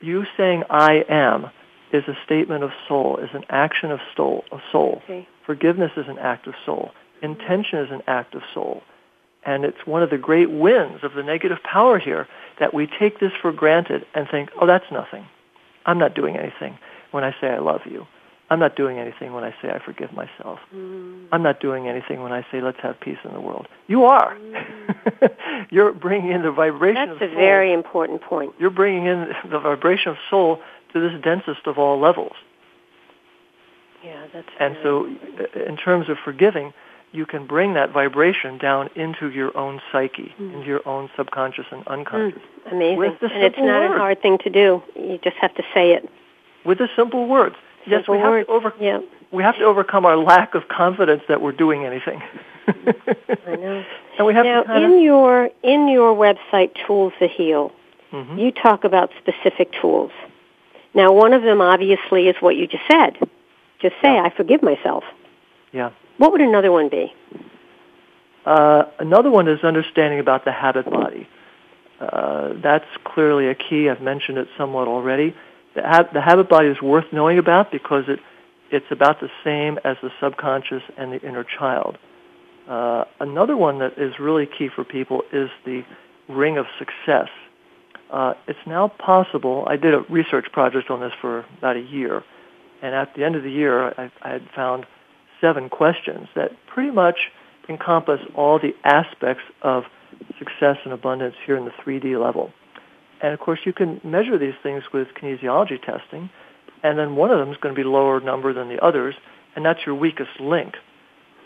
you 0.00 0.26
saying 0.36 0.64
I 0.70 1.04
am 1.08 1.50
is 1.92 2.04
a 2.08 2.16
statement 2.24 2.64
of 2.64 2.70
soul, 2.88 3.18
is 3.18 3.30
an 3.32 3.44
action 3.48 3.90
of 3.90 4.00
soul 4.16 4.44
of 4.50 4.60
soul. 4.70 5.02
Okay. 5.04 5.26
Forgiveness 5.44 5.92
is 5.96 6.06
an 6.08 6.18
act 6.18 6.46
of 6.46 6.54
soul. 6.64 6.90
Intention 7.22 7.78
is 7.78 7.90
an 7.90 8.02
act 8.06 8.34
of 8.34 8.42
soul. 8.52 8.82
And 9.46 9.64
it's 9.64 9.86
one 9.86 10.02
of 10.02 10.10
the 10.10 10.18
great 10.18 10.50
wins 10.50 11.04
of 11.04 11.14
the 11.14 11.22
negative 11.22 11.62
power 11.62 11.98
here 11.98 12.26
that 12.58 12.74
we 12.74 12.86
take 12.86 13.20
this 13.20 13.32
for 13.40 13.52
granted 13.52 14.04
and 14.14 14.28
think, 14.28 14.50
oh, 14.60 14.66
that's 14.66 14.90
nothing. 14.90 15.24
I'm 15.86 15.98
not 15.98 16.14
doing 16.14 16.36
anything 16.36 16.76
when 17.12 17.22
I 17.22 17.34
say 17.40 17.48
I 17.48 17.58
love 17.58 17.82
you. 17.86 18.06
I'm 18.48 18.60
not 18.60 18.76
doing 18.76 18.98
anything 18.98 19.32
when 19.32 19.42
I 19.42 19.50
say 19.60 19.70
I 19.70 19.80
forgive 19.84 20.12
myself. 20.12 20.60
Mm. 20.74 21.26
I'm 21.32 21.42
not 21.42 21.60
doing 21.60 21.88
anything 21.88 22.22
when 22.22 22.32
I 22.32 22.46
say 22.52 22.60
let's 22.60 22.78
have 22.80 22.98
peace 23.00 23.18
in 23.24 23.32
the 23.32 23.40
world. 23.40 23.66
You 23.88 24.04
are. 24.04 24.36
Mm. 24.36 25.30
You're 25.70 25.92
bringing 25.92 26.30
in 26.30 26.42
the 26.42 26.52
vibration 26.52 27.08
That's 27.08 27.22
of 27.22 27.22
a 27.22 27.32
soul. 27.32 27.34
very 27.34 27.72
important 27.72 28.22
point. 28.22 28.52
You're 28.58 28.70
bringing 28.70 29.06
in 29.06 29.32
the 29.50 29.58
vibration 29.58 30.12
of 30.12 30.18
soul 30.30 30.60
to 30.92 31.00
this 31.00 31.20
densest 31.22 31.66
of 31.66 31.78
all 31.78 31.98
levels. 31.98 32.34
Yeah, 34.04 34.26
that's. 34.32 34.48
And 34.60 34.76
so, 34.82 35.06
uh, 35.40 35.60
in 35.64 35.76
terms 35.76 36.08
of 36.08 36.16
forgiving, 36.24 36.72
you 37.16 37.26
can 37.26 37.46
bring 37.46 37.74
that 37.74 37.90
vibration 37.90 38.58
down 38.58 38.90
into 38.94 39.30
your 39.30 39.56
own 39.56 39.80
psyche, 39.90 40.34
mm. 40.38 40.52
into 40.54 40.66
your 40.66 40.86
own 40.86 41.08
subconscious 41.16 41.66
and 41.70 41.86
unconscious. 41.88 42.40
Mm. 42.66 42.72
Amazing. 42.72 43.16
And 43.22 43.42
it's 43.42 43.58
not 43.58 43.80
words. 43.82 43.94
a 43.94 43.98
hard 43.98 44.22
thing 44.22 44.38
to 44.38 44.50
do. 44.50 44.82
You 44.94 45.18
just 45.24 45.36
have 45.36 45.54
to 45.54 45.62
say 45.72 45.92
it. 45.92 46.08
With 46.64 46.78
the 46.78 46.88
simple 46.94 47.26
words. 47.26 47.56
yes, 47.86 48.00
Simple 48.00 48.14
we 48.14 48.20
have 48.20 48.30
words. 48.30 48.46
to 48.46 48.52
over 48.52 48.74
Yeah. 48.78 49.00
we 49.30 49.42
have 49.42 49.56
to 49.56 49.64
overcome 49.64 50.04
our 50.04 50.16
lack 50.16 50.54
of 50.54 50.68
confidence 50.68 51.22
that 51.28 51.40
we're 51.40 51.52
doing 51.52 51.84
anything. 51.84 52.22
I 52.68 53.56
know. 53.56 53.84
And 54.18 54.26
we 54.26 54.32
have 54.32 54.46
now, 54.46 54.62
to 54.62 54.76
in 54.76 54.92
of, 54.94 55.02
your 55.02 55.50
in 55.62 55.88
your 55.88 56.14
website, 56.16 56.70
Tools 56.86 57.12
to 57.18 57.28
Heal, 57.28 57.70
Mhm. 58.14 58.38
you 58.38 58.50
talk 58.50 58.84
about 58.84 59.10
specific 59.18 59.72
tools. 59.72 60.10
Now, 60.94 61.12
one 61.12 61.34
of 61.34 61.42
them 61.42 61.60
obviously 61.60 62.28
is 62.28 62.36
what 62.40 62.56
you 62.56 62.66
just 62.66 62.86
said. 62.90 63.18
Just 63.78 63.94
say, 64.00 64.18
I 64.18 64.30
forgive 64.30 64.62
myself. 64.62 65.04
Yeah. 65.70 65.90
What 66.18 66.32
would 66.32 66.40
another 66.40 66.72
one 66.72 66.88
be? 66.88 67.12
Uh, 68.44 68.84
another 68.98 69.30
one 69.30 69.48
is 69.48 69.62
understanding 69.64 70.20
about 70.20 70.44
the 70.44 70.52
habit 70.52 70.88
body. 70.88 71.28
Uh, 72.00 72.54
that's 72.62 72.86
clearly 73.04 73.48
a 73.48 73.54
key. 73.54 73.88
I've 73.88 74.00
mentioned 74.00 74.38
it 74.38 74.48
somewhat 74.56 74.86
already. 74.86 75.34
The, 75.74 75.82
ha- 75.82 76.08
the 76.12 76.20
habit 76.20 76.48
body 76.48 76.68
is 76.68 76.80
worth 76.80 77.06
knowing 77.12 77.38
about 77.38 77.70
because 77.70 78.04
it 78.08 78.20
it's 78.70 78.86
about 78.90 79.20
the 79.20 79.30
same 79.44 79.78
as 79.84 79.96
the 80.02 80.10
subconscious 80.20 80.82
and 80.96 81.12
the 81.12 81.20
inner 81.20 81.44
child. 81.44 81.98
Uh, 82.68 83.04
another 83.20 83.56
one 83.56 83.78
that 83.78 83.96
is 83.96 84.18
really 84.18 84.46
key 84.46 84.68
for 84.74 84.82
people 84.82 85.22
is 85.32 85.48
the 85.64 85.84
ring 86.28 86.58
of 86.58 86.66
success. 86.78 87.28
Uh, 88.10 88.34
it's 88.48 88.58
now 88.66 88.88
possible. 88.88 89.64
I 89.68 89.76
did 89.76 89.94
a 89.94 90.00
research 90.08 90.46
project 90.52 90.90
on 90.90 91.00
this 91.00 91.12
for 91.20 91.44
about 91.58 91.76
a 91.76 91.80
year, 91.80 92.24
and 92.82 92.94
at 92.94 93.14
the 93.14 93.24
end 93.24 93.36
of 93.36 93.44
the 93.44 93.50
year, 93.50 93.88
I, 93.96 94.10
I 94.22 94.30
had 94.30 94.48
found 94.54 94.86
seven 95.40 95.68
questions 95.68 96.28
that 96.34 96.52
pretty 96.66 96.90
much 96.90 97.30
encompass 97.68 98.20
all 98.34 98.58
the 98.58 98.74
aspects 98.84 99.42
of 99.62 99.84
success 100.38 100.78
and 100.84 100.92
abundance 100.92 101.34
here 101.44 101.56
in 101.56 101.64
the 101.64 101.70
3D 101.72 102.20
level. 102.22 102.52
And 103.20 103.32
of 103.32 103.40
course, 103.40 103.60
you 103.64 103.72
can 103.72 104.00
measure 104.04 104.38
these 104.38 104.54
things 104.62 104.84
with 104.92 105.08
kinesiology 105.20 105.82
testing, 105.82 106.30
and 106.82 106.98
then 106.98 107.16
one 107.16 107.30
of 107.30 107.38
them 107.38 107.50
is 107.50 107.56
going 107.58 107.74
to 107.74 107.78
be 107.78 107.84
lower 107.84 108.20
number 108.20 108.52
than 108.52 108.68
the 108.68 108.82
others, 108.82 109.14
and 109.54 109.64
that's 109.64 109.86
your 109.86 109.94
weakest 109.94 110.38
link. 110.38 110.76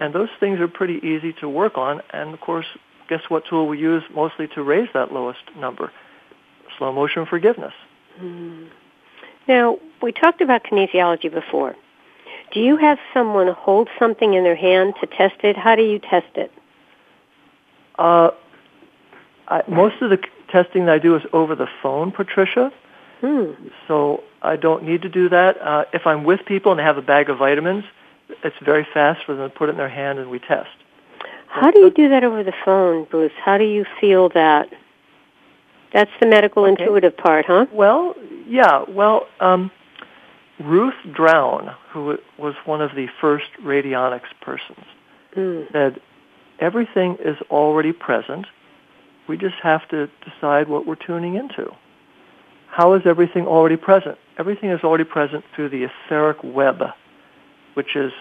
And 0.00 0.14
those 0.14 0.28
things 0.40 0.60
are 0.60 0.68
pretty 0.68 1.00
easy 1.06 1.32
to 1.34 1.48
work 1.48 1.78
on, 1.78 2.02
and 2.10 2.34
of 2.34 2.40
course, 2.40 2.66
guess 3.08 3.22
what 3.28 3.44
tool 3.46 3.68
we 3.68 3.78
use 3.78 4.02
mostly 4.14 4.48
to 4.48 4.62
raise 4.62 4.88
that 4.94 5.12
lowest 5.12 5.42
number? 5.56 5.92
Slow 6.78 6.92
motion 6.92 7.26
forgiveness. 7.26 7.74
Hmm. 8.18 8.64
Now, 9.46 9.78
we 10.02 10.12
talked 10.12 10.40
about 10.40 10.64
kinesiology 10.64 11.32
before. 11.32 11.76
Do 12.52 12.60
you 12.60 12.76
have 12.76 12.98
someone 13.14 13.48
hold 13.48 13.88
something 13.98 14.34
in 14.34 14.44
their 14.44 14.56
hand 14.56 14.94
to 15.00 15.06
test 15.06 15.36
it? 15.44 15.56
How 15.56 15.76
do 15.76 15.82
you 15.82 15.98
test 15.98 16.36
it? 16.36 16.52
Uh, 17.98 18.30
I, 19.48 19.62
most 19.68 20.00
of 20.02 20.10
the 20.10 20.18
testing 20.48 20.86
that 20.86 20.92
I 20.94 20.98
do 20.98 21.14
is 21.16 21.22
over 21.32 21.54
the 21.54 21.68
phone, 21.82 22.10
Patricia. 22.10 22.72
Hmm. 23.20 23.52
So 23.86 24.24
I 24.42 24.56
don't 24.56 24.84
need 24.84 25.02
to 25.02 25.08
do 25.08 25.28
that. 25.28 25.60
Uh, 25.60 25.84
if 25.92 26.06
I'm 26.06 26.24
with 26.24 26.44
people 26.46 26.72
and 26.72 26.78
they 26.78 26.84
have 26.84 26.96
a 26.96 27.02
bag 27.02 27.28
of 27.30 27.38
vitamins, 27.38 27.84
it's 28.42 28.56
very 28.62 28.86
fast 28.94 29.24
for 29.24 29.34
them 29.34 29.50
to 29.50 29.56
put 29.56 29.68
it 29.68 29.72
in 29.72 29.78
their 29.78 29.88
hand 29.88 30.18
and 30.18 30.30
we 30.30 30.38
test. 30.38 30.70
How 31.48 31.70
do 31.70 31.80
you 31.80 31.90
do 31.90 32.08
that 32.08 32.24
over 32.24 32.42
the 32.42 32.54
phone, 32.64 33.04
Bruce? 33.04 33.32
How 33.44 33.58
do 33.58 33.64
you 33.64 33.84
feel 34.00 34.28
that? 34.30 34.68
That's 35.92 36.10
the 36.20 36.26
medical 36.26 36.64
Okay. 36.64 36.82
intuitive 36.82 37.16
part, 37.16 37.46
huh? 37.46 37.66
Well, 37.72 38.14
yeah. 38.46 38.84
Well, 38.88 39.26
um, 39.40 39.70
Ruth 40.60 40.94
Drown, 41.12 41.74
who 41.90 42.18
was 42.38 42.54
one 42.64 42.80
of 42.82 42.94
the 42.94 43.08
first 43.20 43.46
radionics 43.62 44.30
persons, 44.40 44.84
Mm. 45.36 45.70
said 45.72 46.00
everything 46.58 47.16
is 47.16 47.36
already 47.50 47.92
present. 47.92 48.46
We 49.26 49.36
just 49.36 49.56
have 49.56 49.86
to 49.88 50.08
decide 50.24 50.68
what 50.68 50.86
we're 50.86 50.96
tuning 50.96 51.34
into. 51.34 51.72
How 52.68 52.92
is 52.94 53.06
everything 53.06 53.46
already 53.46 53.76
present? 53.76 54.18
Everything 54.38 54.70
is 54.70 54.82
already 54.84 55.04
present 55.04 55.44
through 55.54 55.70
the 55.70 55.84
etheric 55.84 56.38
web, 56.42 56.82
which 57.74 57.96
is 57.96 58.12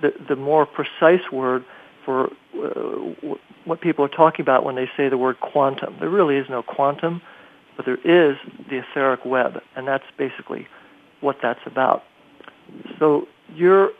the, 0.00 0.12
the 0.28 0.36
more 0.36 0.66
precise 0.66 1.30
word 1.32 1.64
for 2.04 2.26
uh, 2.54 2.68
w- 2.68 3.38
what 3.64 3.80
people 3.80 4.04
are 4.04 4.08
talking 4.08 4.42
about 4.42 4.64
when 4.64 4.76
they 4.76 4.90
say 4.96 5.08
the 5.08 5.18
word 5.18 5.40
quantum. 5.40 5.96
There 6.00 6.08
really 6.08 6.36
is 6.36 6.48
no 6.48 6.62
quantum, 6.62 7.20
but 7.76 7.84
there 7.86 7.98
is 8.04 8.36
the 8.70 8.78
etheric 8.78 9.24
web, 9.24 9.62
and 9.76 9.86
that's 9.86 10.04
basically 10.16 10.68
what 11.20 11.36
that's 11.42 11.60
about. 11.66 12.04
So 12.98 13.26
your 13.54 13.90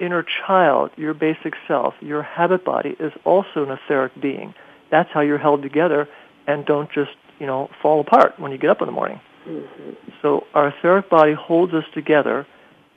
inner 0.00 0.24
child, 0.46 0.90
your 0.96 1.14
basic 1.14 1.54
self, 1.66 1.94
your 2.00 2.22
habit 2.22 2.64
body 2.64 2.96
is 3.00 3.12
also 3.24 3.64
an 3.64 3.70
etheric 3.70 4.12
being. 4.20 4.54
That's 4.90 5.10
how 5.12 5.20
you're 5.20 5.38
held 5.38 5.62
together 5.62 6.08
and 6.46 6.64
don't 6.64 6.90
just, 6.90 7.10
you 7.38 7.46
know, 7.46 7.68
fall 7.82 8.00
apart 8.00 8.38
when 8.38 8.52
you 8.52 8.58
get 8.58 8.70
up 8.70 8.80
in 8.80 8.86
the 8.86 8.92
morning. 8.92 9.20
Mm-hmm. 9.46 9.90
So 10.22 10.46
our 10.54 10.68
etheric 10.68 11.10
body 11.10 11.34
holds 11.34 11.74
us 11.74 11.84
together 11.92 12.46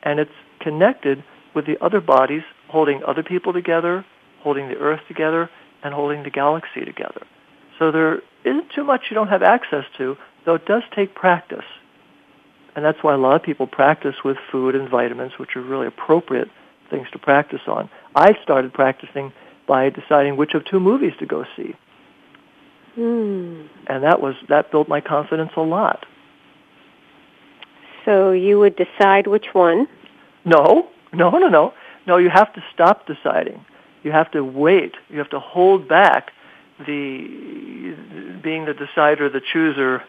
and 0.04 0.20
it's 0.20 0.32
connected 0.60 1.24
with 1.54 1.66
the 1.66 1.82
other 1.84 2.00
bodies 2.02 2.44
holding 2.70 3.04
other 3.04 3.24
people 3.24 3.52
together, 3.52 4.06
holding 4.40 4.70
the 4.70 4.78
earth 4.78 5.02
together, 5.08 5.50
and 5.84 5.94
holding 5.94 6.24
the 6.24 6.30
galaxy 6.30 6.86
together. 6.86 7.26
So 7.78 7.92
there 7.92 8.22
isn't 8.46 8.72
too 8.72 8.84
much 8.84 9.06
you 9.10 9.16
don't 9.16 9.28
have 9.28 9.44
access 9.44 9.86
to, 9.98 10.16
though 10.46 10.56
it 10.56 10.66
does 10.66 10.84
take 10.96 11.14
practice. 11.16 11.66
And 12.76 12.86
that's 12.86 13.04
why 13.04 13.14
a 13.14 13.18
lot 13.18 13.36
of 13.36 13.44
people 13.44 13.68
practice 13.68 14.16
with 14.24 14.38
food 14.52 14.76
and 14.76 14.90
vitamins, 14.90 15.34
which 15.38 15.56
are 15.56 15.62
really 15.62 15.88
appropriate 15.88 16.50
things 16.90 17.08
to 17.12 17.20
practice 17.20 17.62
on. 17.68 17.90
I 18.16 18.38
started 18.44 18.74
practicing 18.74 19.34
by 19.68 19.90
deciding 19.90 20.38
which 20.38 20.54
of 20.54 20.66
two 20.66 20.80
movies 20.80 21.14
to 21.20 21.26
go 21.26 21.46
see. 21.56 21.76
Hmm. 22.96 23.64
And 23.88 24.04
that 24.04 24.22
was 24.22 24.36
that 24.50 24.72
built 24.72 24.90
my 24.90 25.02
confidence 25.02 25.52
a 25.56 25.62
lot. 25.62 26.06
So 28.06 28.32
you 28.32 28.60
would 28.60 28.76
decide 28.76 29.28
which 29.28 29.48
one. 29.54 29.88
No, 30.44 30.90
no, 31.14 31.30
no, 31.30 31.48
no. 31.48 31.74
No, 32.08 32.18
you 32.18 32.30
have 32.30 32.52
to 32.54 32.64
stop 32.74 33.06
deciding. 33.06 33.64
You 34.04 34.12
have 34.12 34.32
to 34.32 34.44
wait. 34.44 34.96
You 35.10 35.20
have 35.20 35.30
to 35.30 35.40
hold 35.40 35.88
back 35.88 36.32
the 36.80 37.96
being 38.44 38.66
the 38.66 38.74
decider, 38.74 39.30
the 39.30 39.42
chooser, 39.42 40.04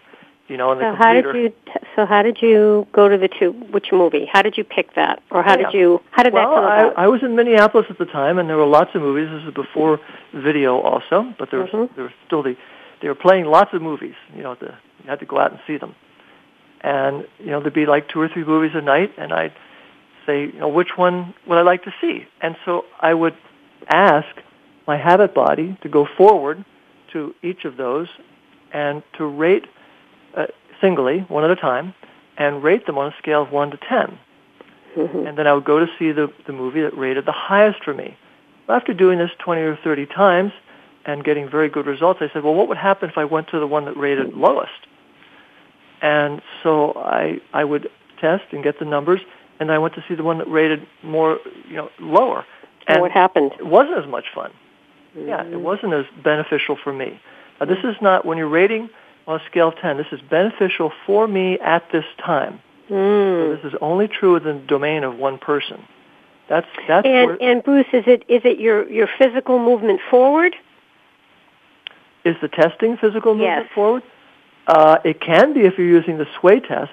you 0.48 0.56
know, 0.56 0.72
and 0.72 0.80
the 0.80 0.92
So 0.92 0.96
how 0.96 1.12
did 1.14 1.24
you? 1.34 1.48
T- 1.50 1.86
so 1.96 2.06
how 2.06 2.22
did 2.22 2.42
you 2.42 2.86
go 2.92 3.08
to 3.08 3.16
the 3.16 3.28
two? 3.28 3.52
Which 3.70 3.92
movie? 3.92 4.28
How 4.30 4.42
did 4.42 4.56
you 4.56 4.64
pick 4.64 4.94
that, 4.94 5.22
or 5.30 5.42
how 5.42 5.56
Yeah. 5.56 5.70
did 5.70 5.74
you? 5.74 6.00
How 6.10 6.22
did 6.22 6.32
well, 6.32 6.50
that 6.50 6.54
come 6.54 6.64
about? 6.64 6.98
I, 6.98 7.04
I 7.04 7.08
was 7.08 7.22
in 7.22 7.36
Minneapolis 7.36 7.86
at 7.90 7.98
the 7.98 8.06
time, 8.06 8.38
and 8.38 8.48
there 8.48 8.56
were 8.56 8.66
lots 8.66 8.94
of 8.94 9.02
movies. 9.02 9.28
This 9.30 9.44
is 9.48 9.54
before 9.54 10.00
video, 10.32 10.78
also, 10.80 11.32
but 11.38 11.50
there 11.50 11.60
was 11.60 11.70
Mhm. 11.70 11.94
there 11.94 12.04
was 12.04 12.12
still 12.26 12.42
the 12.42 12.56
they 13.00 13.08
were 13.08 13.14
playing 13.14 13.46
lots 13.46 13.72
of 13.72 13.82
movies. 13.82 14.14
You 14.36 14.42
know, 14.42 14.54
the, 14.54 14.74
you 15.02 15.10
had 15.10 15.20
to 15.20 15.26
go 15.26 15.38
out 15.38 15.50
and 15.52 15.60
see 15.66 15.76
them, 15.76 15.94
and 16.80 17.26
you 17.38 17.50
know 17.50 17.60
there'd 17.60 17.74
be 17.74 17.86
like 17.86 18.08
two 18.08 18.20
or 18.20 18.28
three 18.28 18.44
movies 18.44 18.72
a 18.74 18.80
night, 18.80 19.12
and 19.16 19.32
I'd 19.32 19.52
say, 20.26 20.46
you 20.46 20.58
know, 20.58 20.68
which 20.68 20.96
one 20.96 21.34
would 21.46 21.58
I 21.58 21.62
like 21.62 21.82
to 21.84 21.94
see? 22.00 22.26
And 22.40 22.56
so 22.64 22.84
I 23.00 23.14
would 23.14 23.34
ask 23.88 24.28
my 24.86 24.96
habit 24.96 25.34
body 25.34 25.76
to 25.82 25.88
go 25.88 26.06
forward 26.16 26.64
to 27.12 27.34
each 27.42 27.64
of 27.64 27.76
those 27.76 28.08
and 28.72 29.02
to 29.18 29.26
rate 29.26 29.66
uh, 30.36 30.46
singly, 30.80 31.20
one 31.28 31.44
at 31.44 31.50
a 31.50 31.56
time, 31.56 31.94
and 32.38 32.62
rate 32.62 32.86
them 32.86 32.98
on 32.98 33.12
a 33.12 33.14
scale 33.18 33.42
of 33.42 33.52
one 33.52 33.70
to 33.70 33.76
ten 33.76 34.18
Mhm. 34.96 35.26
and 35.26 35.38
then 35.38 35.46
I 35.46 35.54
would 35.54 35.64
go 35.64 35.78
to 35.78 35.88
see 35.98 36.12
the, 36.12 36.30
the 36.46 36.52
movie 36.52 36.82
that 36.82 36.94
rated 36.96 37.24
the 37.24 37.32
highest 37.32 37.82
for 37.82 37.94
me. 37.94 38.14
After 38.68 38.92
doing 38.92 39.18
this 39.18 39.30
20 39.38 39.62
or 39.62 39.76
30 39.82 40.04
times 40.06 40.52
and 41.06 41.24
getting 41.24 41.48
very 41.48 41.70
good 41.70 41.86
results, 41.86 42.20
I 42.20 42.28
said, 42.32 42.44
well, 42.44 42.52
what 42.54 42.68
would 42.68 42.76
happen 42.76 43.08
if 43.08 43.16
I 43.16 43.24
went 43.24 43.48
to 43.48 43.58
the 43.58 43.66
one 43.66 43.86
that 43.86 43.96
rated 43.96 44.34
lowest? 44.34 44.86
And 46.02 46.42
so 46.62 46.92
I, 46.96 47.40
I 47.52 47.64
would 47.64 47.88
test 48.20 48.44
and 48.52 48.62
get 48.62 48.78
the 48.78 48.84
numbers, 48.84 49.20
and 49.60 49.70
I 49.72 49.78
went 49.78 49.94
to 49.94 50.04
see 50.06 50.14
the 50.14 50.24
one 50.24 50.38
that 50.38 50.48
rated 50.48 50.86
more, 51.02 51.38
you 51.68 51.76
know, 51.76 51.90
lower. 51.98 52.44
And 52.86 52.96
And 52.96 53.00
what 53.00 53.12
happened? 53.12 53.52
it 53.58 53.66
wasn't 53.66 53.96
as 53.98 54.06
much 54.06 54.26
fun. 54.34 54.50
Yeah, 55.16 55.42
it 55.44 55.60
wasn't 55.60 55.92
as 55.94 56.04
beneficial 56.22 56.76
for 56.76 56.92
me. 56.92 57.20
Now, 57.60 57.66
this 57.66 57.78
is 57.84 57.96
not, 58.00 58.24
when 58.26 58.36
you're 58.38 58.48
rating 58.48 58.90
on 59.26 59.40
a 59.40 59.44
scale 59.46 59.68
of 59.68 59.76
10, 59.76 59.96
this 59.96 60.06
is 60.12 60.20
beneficial 60.20 60.92
for 61.06 61.26
me 61.28 61.58
at 61.60 61.90
this 61.92 62.04
time. 62.18 62.60
So 62.88 62.94
Mm. 62.94 63.56
this 63.62 63.72
is 63.72 63.78
only 63.80 64.08
true 64.08 64.34
within 64.34 64.60
the 64.62 64.66
domain 64.66 65.04
of 65.04 65.16
one 65.18 65.38
person. 65.38 65.82
That's 66.48 66.66
that's 66.86 67.06
And 67.06 67.28
where, 67.28 67.38
and 67.40 67.62
Bruce, 67.62 67.86
is 67.92 68.04
it 68.06 68.24
is 68.28 68.44
it 68.44 68.58
your 68.58 68.88
your 68.90 69.06
physical 69.18 69.58
movement 69.58 70.00
forward? 70.10 70.54
is 72.24 72.36
the 72.40 72.46
testing 72.48 72.96
physical 72.98 73.34
movement 73.34 73.64
Yes. 73.66 73.72
forward? 73.74 74.02
Uh, 74.68 74.98
it 75.04 75.20
can 75.20 75.52
be 75.54 75.62
if 75.62 75.76
you're 75.76 75.88
using 75.88 76.18
the 76.18 76.26
sway 76.38 76.60
test, 76.60 76.92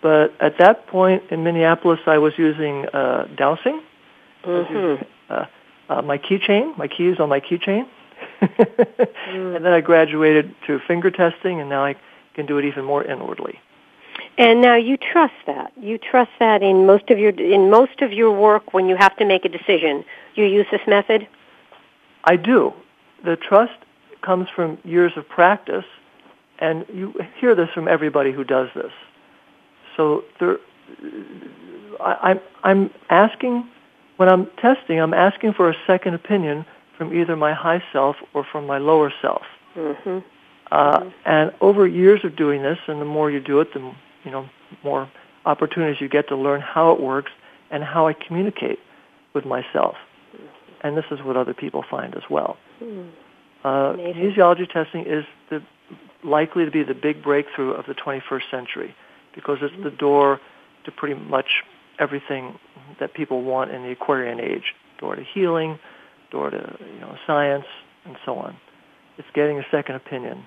but 0.00 0.32
at 0.40 0.58
that 0.58 0.86
point 0.86 1.24
in 1.30 1.42
Minneapolis, 1.42 1.98
I 2.06 2.18
was 2.18 2.38
using 2.38 2.86
uh, 2.92 3.26
dowsing. 3.36 3.80
Mhm. 4.44 4.70
using, 4.70 5.06
uh, 5.28 5.44
uh, 5.88 6.02
my 6.02 6.18
keychain, 6.18 6.76
my 6.78 6.86
keys 6.88 7.18
on 7.18 7.28
my 7.28 7.40
keychain, 7.40 7.86
Mm. 8.40 9.56
and 9.56 9.64
then 9.64 9.72
I 9.72 9.80
graduated 9.80 10.54
to 10.66 10.78
finger 10.86 11.10
testing, 11.10 11.60
and 11.60 11.68
now 11.68 11.84
I 11.84 11.96
can 12.34 12.46
do 12.46 12.58
it 12.58 12.64
even 12.64 12.84
more 12.84 13.04
inwardly. 13.04 13.60
And 14.38 14.60
now 14.60 14.76
you 14.76 14.96
trust 14.96 15.34
that. 15.46 15.72
You 15.78 15.98
trust 15.98 16.30
that 16.38 16.62
in 16.62 16.86
most 16.86 17.10
of 17.10 17.18
your 17.18 17.30
in 17.30 17.70
most 17.70 18.00
of 18.00 18.12
your 18.12 18.30
work 18.30 18.72
when 18.72 18.88
you 18.88 18.96
have 18.96 19.16
to 19.16 19.24
make 19.24 19.44
a 19.44 19.48
decision, 19.48 20.04
you 20.34 20.44
use 20.44 20.66
this 20.70 20.80
method. 20.86 21.28
I 22.24 22.36
do. 22.36 22.72
The 23.24 23.36
trust 23.36 23.74
comes 24.22 24.48
from 24.54 24.78
years 24.84 25.12
of 25.16 25.28
practice, 25.28 25.84
and 26.58 26.84
you 26.92 27.14
hear 27.38 27.54
this 27.54 27.70
from 27.70 27.88
everybody 27.88 28.32
who 28.32 28.44
does 28.44 28.68
this. 28.74 28.92
So 29.96 30.24
there, 30.38 30.58
I, 32.00 32.30
I'm 32.30 32.40
I'm 32.62 32.90
asking 33.08 33.68
when 34.16 34.28
I'm 34.28 34.46
testing, 34.58 35.00
I'm 35.00 35.14
asking 35.14 35.54
for 35.54 35.70
a 35.70 35.74
second 35.86 36.14
opinion 36.14 36.66
from 37.00 37.14
either 37.14 37.34
my 37.34 37.54
high 37.54 37.82
self 37.94 38.16
or 38.34 38.44
from 38.44 38.66
my 38.66 38.76
lower 38.76 39.10
self. 39.22 39.40
Mm-hmm. 39.74 40.18
Uh, 40.70 41.10
and 41.24 41.50
over 41.62 41.86
years 41.86 42.20
of 42.24 42.36
doing 42.36 42.62
this, 42.62 42.76
and 42.86 43.00
the 43.00 43.06
more 43.06 43.30
you 43.30 43.40
do 43.40 43.58
it, 43.60 43.72
the 43.72 43.80
you 44.22 44.30
know 44.30 44.46
more 44.84 45.10
opportunities 45.46 45.98
you 45.98 46.10
get 46.10 46.28
to 46.28 46.36
learn 46.36 46.60
how 46.60 46.92
it 46.92 47.00
works 47.00 47.32
and 47.70 47.82
how 47.82 48.06
I 48.06 48.12
communicate 48.12 48.80
with 49.32 49.46
myself. 49.46 49.96
And 50.82 50.94
this 50.94 51.06
is 51.10 51.20
what 51.22 51.38
other 51.38 51.54
people 51.54 51.82
find 51.90 52.14
as 52.14 52.22
well. 52.28 52.58
Hmm. 52.78 53.08
Uh, 53.64 53.94
kinesiology 53.94 54.70
testing 54.70 55.06
is 55.06 55.24
the, 55.48 55.62
likely 56.22 56.66
to 56.66 56.70
be 56.70 56.82
the 56.82 56.94
big 56.94 57.22
breakthrough 57.22 57.72
of 57.72 57.86
the 57.86 57.94
21st 57.94 58.50
century 58.50 58.94
because 59.34 59.58
it's 59.62 59.82
the 59.82 59.90
door 59.90 60.38
to 60.84 60.92
pretty 60.92 61.14
much 61.14 61.62
everything 61.98 62.58
that 62.98 63.14
people 63.14 63.42
want 63.42 63.70
in 63.70 63.84
the 63.84 63.90
Aquarian 63.92 64.38
age. 64.38 64.74
Door 64.98 65.16
to 65.16 65.24
healing, 65.24 65.78
door 66.30 66.50
to 66.50 66.78
you 66.80 67.00
know 67.00 67.16
science, 67.26 67.66
and 68.04 68.16
so 68.24 68.36
on. 68.36 68.56
It's 69.18 69.28
getting 69.34 69.58
a 69.58 69.66
second 69.70 69.96
opinion 69.96 70.44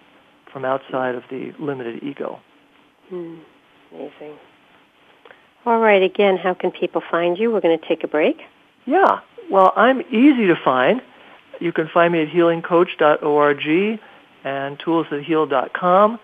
from 0.51 0.65
outside 0.65 1.15
of 1.15 1.23
the 1.29 1.53
limited 1.59 2.03
ego. 2.03 2.39
Hmm. 3.09 3.37
Amazing. 3.93 4.37
All 5.65 5.79
right, 5.79 6.01
again, 6.01 6.37
how 6.37 6.53
can 6.53 6.71
people 6.71 7.01
find 7.09 7.37
you? 7.37 7.51
We're 7.51 7.61
going 7.61 7.77
to 7.77 7.87
take 7.87 8.03
a 8.03 8.07
break. 8.07 8.41
Yeah. 8.85 9.19
Well, 9.49 9.71
I'm 9.75 10.01
easy 10.01 10.47
to 10.47 10.55
find. 10.55 11.01
You 11.59 11.71
can 11.71 11.87
find 11.87 12.11
me 12.11 12.21
at 12.21 12.27
healingcoach.org 12.29 13.99
and 14.43 14.79
toolsthatheal.com. 14.79 16.19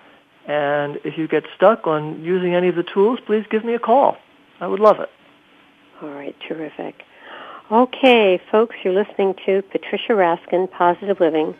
And 0.47 0.99
if 1.03 1.17
you 1.17 1.27
get 1.27 1.43
stuck 1.55 1.87
on 1.87 2.23
using 2.23 2.55
any 2.55 2.67
of 2.67 2.75
the 2.75 2.83
tools, 2.83 3.19
please 3.25 3.45
give 3.49 3.63
me 3.63 3.75
a 3.75 3.79
call. 3.79 4.17
I 4.59 4.67
would 4.67 4.79
love 4.79 4.99
it. 4.99 5.09
All 6.01 6.09
right, 6.09 6.35
terrific. 6.47 7.03
Okay, 7.71 8.41
folks, 8.51 8.75
you're 8.83 8.95
listening 8.95 9.35
to 9.45 9.61
Patricia 9.61 10.13
Raskin, 10.13 10.71
Positive 10.71 11.19
Living, 11.19 11.53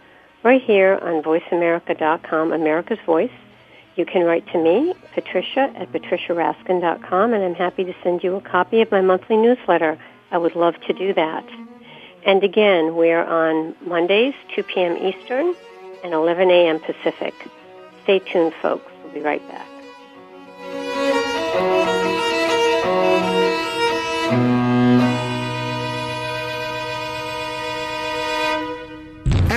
right 0.44 0.60
here 0.60 0.98
on 1.00 1.22
VoiceAmerica.com, 1.22 2.52
America's 2.52 2.98
Voice. 3.06 3.30
You 3.96 4.08
can 4.08 4.24
write 4.24 4.48
to 4.52 4.58
me, 4.58 4.96
Patricia 5.14 5.72
at 5.76 5.92
patriciaraskin.com, 5.92 7.34
and 7.36 7.44
I'm 7.44 7.54
happy 7.54 7.84
to 7.84 7.94
send 8.02 8.24
you 8.24 8.38
a 8.38 8.42
copy 8.42 8.82
of 8.82 8.90
my 8.90 9.02
monthly 9.02 9.38
newsletter. 9.38 10.00
I 10.32 10.40
would 10.40 10.56
love 10.56 10.82
to 10.88 10.94
do 10.94 11.14
that. 11.14 11.48
And 12.26 12.44
again, 12.44 12.96
we're 12.96 13.24
on 13.24 13.76
Mondays, 13.86 14.34
2 14.56 14.64
p.m. 14.64 14.98
Eastern 14.98 15.54
and 16.04 16.16
11 16.16 16.50
a.m. 16.50 16.80
Pacific. 16.80 17.36
Stay 18.02 18.18
tuned, 18.18 18.56
folks. 18.64 18.92
We'll 19.04 19.14
be 19.14 19.20
right 19.20 19.48
back. 19.48 19.69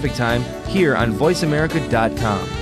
Time 0.00 0.42
here 0.66 0.96
on 0.96 1.12
VoiceAmerica.com. 1.12 2.61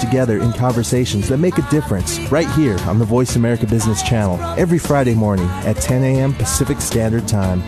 together 0.00 0.38
in 0.38 0.52
conversations 0.52 1.28
that 1.28 1.38
make 1.38 1.58
a 1.58 1.70
difference 1.70 2.18
right 2.30 2.48
here 2.50 2.78
on 2.80 2.98
the 2.98 3.04
Voice 3.04 3.36
America 3.36 3.66
Business 3.66 4.02
Channel 4.02 4.40
every 4.58 4.78
Friday 4.78 5.14
morning 5.14 5.46
at 5.64 5.76
10 5.76 6.02
a.m. 6.02 6.32
Pacific 6.34 6.80
Standard 6.80 7.26
Time. 7.26 7.62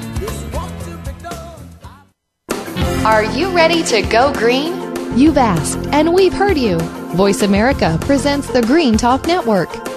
Are 3.06 3.24
you 3.24 3.48
ready 3.50 3.82
to 3.84 4.02
go 4.02 4.32
green? 4.34 4.74
You've 5.16 5.38
asked, 5.38 5.78
and 5.92 6.12
we've 6.12 6.32
heard 6.32 6.58
you. 6.58 6.78
Voice 7.16 7.42
America 7.42 7.98
presents 8.02 8.52
the 8.52 8.62
Green 8.62 8.96
Talk 8.96 9.26
Network. 9.26 9.87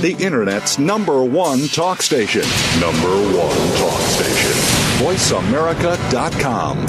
the 0.00 0.12
Internet's 0.18 0.78
number 0.78 1.22
one 1.24 1.68
talk 1.68 2.02
station. 2.02 2.42
Number 2.80 3.08
one 3.36 3.56
talk 3.78 4.00
station. 4.00 4.52
VoiceAmerica.com. 5.04 6.86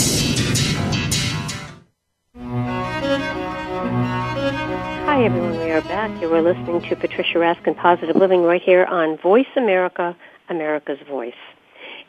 Hi, 5.05 5.23
everyone. 5.23 5.57
We 5.59 5.71
are 5.71 5.81
back. 5.81 6.21
You 6.21 6.33
are 6.33 6.41
listening 6.41 6.81
to 6.89 6.95
Patricia 6.95 7.37
Raskin 7.37 7.77
Positive 7.77 8.15
Living 8.15 8.43
right 8.43 8.61
here 8.61 8.85
on 8.85 9.17
Voice 9.17 9.47
America, 9.55 10.15
America's 10.49 10.99
Voice. 11.07 11.33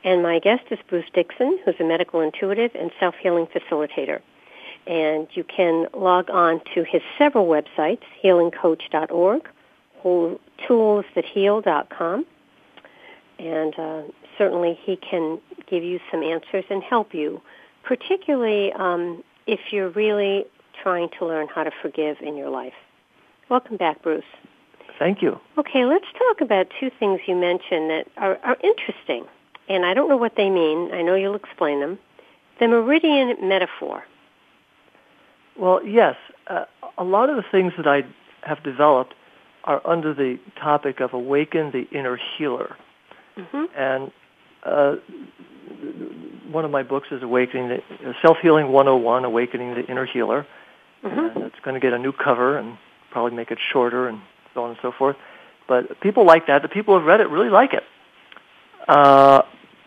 And 0.02 0.22
my 0.22 0.38
guest 0.38 0.64
is 0.70 0.78
Bruce 0.88 1.08
Dickson, 1.14 1.58
who's 1.64 1.76
a 1.78 1.84
medical 1.84 2.20
intuitive 2.20 2.72
and 2.74 2.90
self-healing 2.98 3.46
facilitator. 3.46 4.20
And 4.86 5.28
you 5.34 5.44
can 5.44 5.86
log 5.94 6.30
on 6.30 6.60
to 6.74 6.84
his 6.84 7.02
several 7.18 7.46
websites, 7.46 8.02
healingcoach.org, 8.24 9.48
toolsthatheal.com. 10.68 12.26
And 13.38 13.78
uh, 13.78 14.02
certainly 14.38 14.78
he 14.82 14.96
can 14.96 15.40
give 15.68 15.82
you 15.82 16.00
some 16.10 16.22
answers 16.22 16.64
and 16.70 16.82
help 16.82 17.14
you, 17.14 17.40
particularly 17.84 18.72
um, 18.72 19.22
if 19.46 19.60
you're 19.70 19.90
really 19.90 20.46
trying 20.82 21.08
to 21.18 21.26
learn 21.26 21.48
how 21.48 21.64
to 21.64 21.70
forgive 21.82 22.16
in 22.20 22.36
your 22.36 22.50
life. 22.50 22.72
Welcome 23.48 23.76
back, 23.76 24.02
Bruce. 24.02 24.24
Thank 24.98 25.22
you. 25.22 25.38
Okay, 25.58 25.84
let's 25.84 26.06
talk 26.18 26.40
about 26.40 26.68
two 26.80 26.90
things 26.98 27.20
you 27.26 27.36
mentioned 27.36 27.90
that 27.90 28.06
are, 28.16 28.38
are 28.42 28.56
interesting. 28.62 29.24
And 29.68 29.84
I 29.84 29.94
don't 29.94 30.08
know 30.08 30.16
what 30.16 30.36
they 30.36 30.48
mean. 30.48 30.92
I 30.92 31.02
know 31.02 31.14
you'll 31.14 31.34
explain 31.34 31.80
them. 31.80 31.98
The 32.60 32.68
meridian 32.68 33.36
metaphor. 33.46 34.04
Well, 35.58 35.84
yes. 35.84 36.16
Uh, 36.46 36.64
a 36.96 37.04
lot 37.04 37.28
of 37.28 37.36
the 37.36 37.44
things 37.50 37.72
that 37.76 37.86
I 37.86 38.04
have 38.42 38.62
developed 38.62 39.14
are 39.66 39.84
under 39.86 40.14
the 40.14 40.38
topic 40.60 41.00
of 41.00 41.12
awaken 41.12 41.70
the 41.72 41.86
inner 41.96 42.18
healer. 42.36 42.76
Mm-hmm. 43.36 43.64
And 43.76 44.12
uh, 44.64 44.96
one 46.50 46.64
of 46.64 46.70
my 46.70 46.82
books 46.82 47.08
is 47.10 47.22
Awakening 47.22 47.68
the 47.68 48.14
Self 48.22 48.38
Healing 48.40 48.68
101, 48.68 49.24
Awakening 49.24 49.74
the 49.74 49.84
Inner 49.86 50.06
Healer. 50.06 50.46
Mm-hmm. 51.04 51.38
And 51.38 51.44
it's 51.44 51.60
going 51.62 51.74
to 51.74 51.80
get 51.80 51.92
a 51.92 51.98
new 51.98 52.12
cover 52.12 52.56
and 52.56 52.78
probably 53.10 53.36
make 53.36 53.50
it 53.50 53.58
shorter 53.72 54.08
and 54.08 54.20
so 54.54 54.64
on 54.64 54.70
and 54.70 54.78
so 54.80 54.92
forth. 54.92 55.16
But 55.68 56.00
people 56.00 56.24
like 56.24 56.46
that. 56.46 56.62
The 56.62 56.68
people 56.68 56.94
who 56.94 57.00
have 57.00 57.06
read 57.06 57.20
it 57.20 57.28
really 57.28 57.50
like 57.50 57.72
it. 57.74 57.82
Uh, 58.88 59.42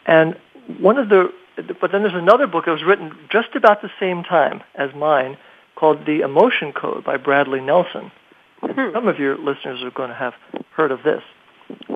and 0.06 0.38
one 0.80 0.98
of 0.98 1.10
the, 1.10 1.34
but 1.80 1.92
then 1.92 2.04
there's 2.04 2.14
another 2.14 2.48
book 2.48 2.66
that 2.66 2.72
was 2.72 2.84
written 2.84 3.18
just 3.32 3.56
about 3.56 3.82
the 3.82 3.90
same 4.00 4.24
time 4.24 4.62
as 4.76 4.94
mine 4.94 5.38
called 5.76 6.06
The 6.06 6.22
Emotion 6.22 6.74
Code 6.74 7.04
by 7.04 7.18
Bradley 7.18 7.62
Nelson. 7.62 8.12
Hmm. 8.62 8.94
Some 8.94 9.08
of 9.08 9.20
your 9.20 9.38
listeners 9.38 9.82
are 9.84 9.92
going 9.92 10.10
to 10.10 10.16
have 10.16 10.34
heard 10.76 10.92
of 10.92 11.04
this. 11.04 11.24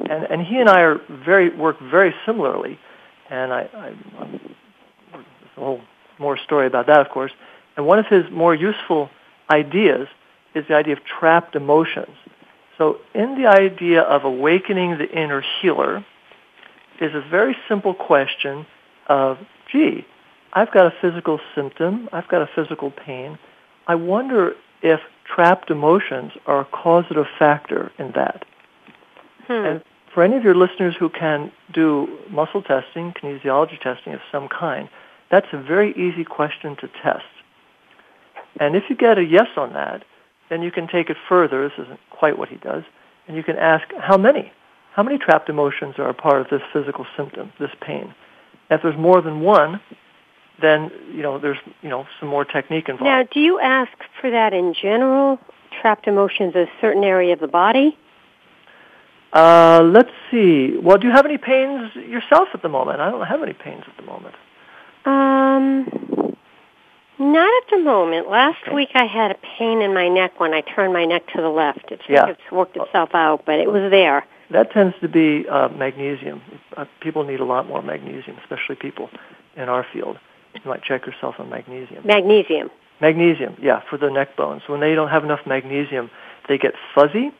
And, 0.09 0.25
and 0.25 0.41
he 0.41 0.59
and 0.59 0.69
I 0.69 0.81
are 0.81 1.01
very, 1.09 1.49
work 1.49 1.79
very 1.79 2.13
similarly. 2.25 2.79
And 3.29 3.53
I, 3.53 3.69
I, 3.73 3.93
there's 5.11 5.25
a 5.57 5.59
whole 5.59 5.81
more 6.19 6.37
story 6.37 6.67
about 6.67 6.87
that, 6.87 6.99
of 6.99 7.09
course. 7.09 7.31
And 7.75 7.87
one 7.87 7.99
of 7.99 8.05
his 8.07 8.25
more 8.31 8.53
useful 8.53 9.09
ideas 9.49 10.07
is 10.53 10.65
the 10.67 10.75
idea 10.75 10.93
of 10.93 11.03
trapped 11.03 11.55
emotions. 11.55 12.15
So 12.77 12.97
in 13.13 13.41
the 13.41 13.47
idea 13.47 14.01
of 14.01 14.23
awakening 14.23 14.97
the 14.97 15.09
inner 15.09 15.43
healer 15.61 16.05
is 17.01 17.13
a 17.13 17.21
very 17.21 17.55
simple 17.67 17.93
question 17.93 18.65
of, 19.07 19.37
gee, 19.71 20.05
I've 20.53 20.71
got 20.71 20.85
a 20.85 20.93
physical 21.01 21.39
symptom, 21.55 22.09
I've 22.11 22.27
got 22.27 22.41
a 22.41 22.49
physical 22.55 22.91
pain. 22.91 23.39
I 23.87 23.95
wonder 23.95 24.53
if 24.81 24.99
trapped 25.25 25.69
emotions 25.69 26.31
are 26.45 26.61
a 26.61 26.65
causative 26.65 27.27
factor 27.37 27.91
in 27.97 28.11
that. 28.13 28.45
Hmm. 29.47 29.53
And 29.53 29.83
for 30.13 30.23
any 30.23 30.37
of 30.37 30.43
your 30.43 30.55
listeners 30.55 30.95
who 30.97 31.09
can 31.09 31.51
do 31.73 32.07
muscle 32.29 32.61
testing, 32.61 33.13
kinesiology 33.13 33.79
testing 33.79 34.13
of 34.13 34.21
some 34.31 34.47
kind, 34.47 34.89
that's 35.31 35.47
a 35.51 35.61
very 35.61 35.91
easy 35.93 36.23
question 36.23 36.75
to 36.77 36.87
test. 37.01 37.25
And 38.59 38.75
if 38.75 38.83
you 38.89 38.95
get 38.95 39.17
a 39.17 39.23
yes 39.23 39.47
on 39.57 39.73
that, 39.73 40.05
then 40.49 40.61
you 40.61 40.71
can 40.71 40.87
take 40.87 41.09
it 41.09 41.17
further. 41.27 41.67
This 41.67 41.85
isn't 41.85 41.99
quite 42.11 42.37
what 42.37 42.49
he 42.49 42.57
does. 42.57 42.83
And 43.27 43.35
you 43.35 43.43
can 43.43 43.57
ask, 43.57 43.87
how 43.99 44.17
many? 44.17 44.51
How 44.93 45.01
many 45.01 45.17
trapped 45.17 45.49
emotions 45.49 45.95
are 45.97 46.09
a 46.09 46.13
part 46.13 46.41
of 46.41 46.49
this 46.49 46.61
physical 46.71 47.07
symptom, 47.17 47.51
this 47.59 47.71
pain? 47.81 48.13
If 48.69 48.83
there's 48.83 48.97
more 48.97 49.21
than 49.21 49.41
one, 49.41 49.81
then, 50.61 50.91
you 51.11 51.21
know, 51.21 51.39
there's, 51.39 51.57
you 51.81 51.89
know, 51.89 52.05
some 52.19 52.29
more 52.29 52.45
technique 52.45 52.89
involved. 52.89 53.05
Now, 53.05 53.23
do 53.23 53.39
you 53.39 53.59
ask 53.59 53.91
for 54.21 54.29
that 54.29 54.53
in 54.53 54.73
general? 54.73 55.39
Trapped 55.81 56.07
emotions 56.07 56.55
a 56.55 56.67
certain 56.79 57.03
area 57.03 57.33
of 57.33 57.39
the 57.39 57.47
body? 57.47 57.97
Uh, 59.33 59.81
let's 59.83 60.11
see. 60.29 60.77
Well, 60.77 60.97
do 60.97 61.07
you 61.07 61.13
have 61.13 61.25
any 61.25 61.39
pains 61.39 61.95
yourself 61.95 62.49
at 62.53 62.61
the 62.61 62.69
moment? 62.69 62.99
I 63.01 63.09
don't 63.09 63.25
have 63.25 63.41
any 63.41 63.53
pains 63.53 63.83
at 63.87 63.97
the 63.97 64.03
moment. 64.03 64.35
Um, 65.05 66.35
not 67.17 67.63
at 67.63 67.69
the 67.71 67.79
moment. 67.79 68.29
Last 68.29 68.59
Okay. 68.63 68.75
week 68.75 68.89
I 68.93 69.05
had 69.05 69.31
a 69.31 69.35
pain 69.57 69.81
in 69.81 69.93
my 69.93 70.07
neck 70.07 70.39
when 70.39 70.53
I 70.53 70.61
turned 70.61 70.93
my 70.93 71.05
neck 71.05 71.25
to 71.33 71.41
the 71.41 71.49
left. 71.49 71.91
It's 71.91 72.03
Yeah. 72.07 72.27
it's 72.27 72.51
worked 72.51 72.77
itself 72.77 73.15
out, 73.15 73.43
but 73.45 73.59
it 73.59 73.71
was 73.71 73.89
there. 73.89 74.23
That 74.51 74.71
tends 74.71 74.95
to 74.99 75.07
be 75.07 75.47
uh, 75.49 75.69
magnesium. 75.69 76.41
Uh, 76.77 76.85
people 76.99 77.23
need 77.23 77.39
a 77.39 77.45
lot 77.45 77.67
more 77.67 77.81
magnesium, 77.81 78.37
especially 78.43 78.75
people 78.75 79.09
in 79.55 79.67
our 79.67 79.83
field. 79.91 80.19
You 80.53 80.61
might 80.65 80.83
check 80.83 81.05
yourself 81.05 81.35
on 81.39 81.49
magnesium. 81.49 82.05
Magnesium. 82.05 82.69
Magnesium, 83.01 83.57
yeah, 83.61 83.81
for 83.89 83.97
the 83.97 84.09
neck 84.09 84.37
bones. 84.37 84.61
When 84.67 84.79
they 84.79 84.95
don't 84.95 85.09
have 85.09 85.23
enough 85.23 85.41
magnesium, 85.45 86.09
they 86.47 86.57
get 86.57 86.73
fuzzy, 86.95 87.31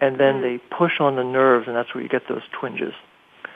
and 0.00 0.18
then 0.18 0.40
they 0.40 0.58
push 0.76 0.98
on 0.98 1.16
the 1.16 1.22
nerves, 1.22 1.68
and 1.68 1.76
that's 1.76 1.94
where 1.94 2.02
you 2.02 2.08
get 2.08 2.22
those 2.28 2.42
twinges. 2.58 2.94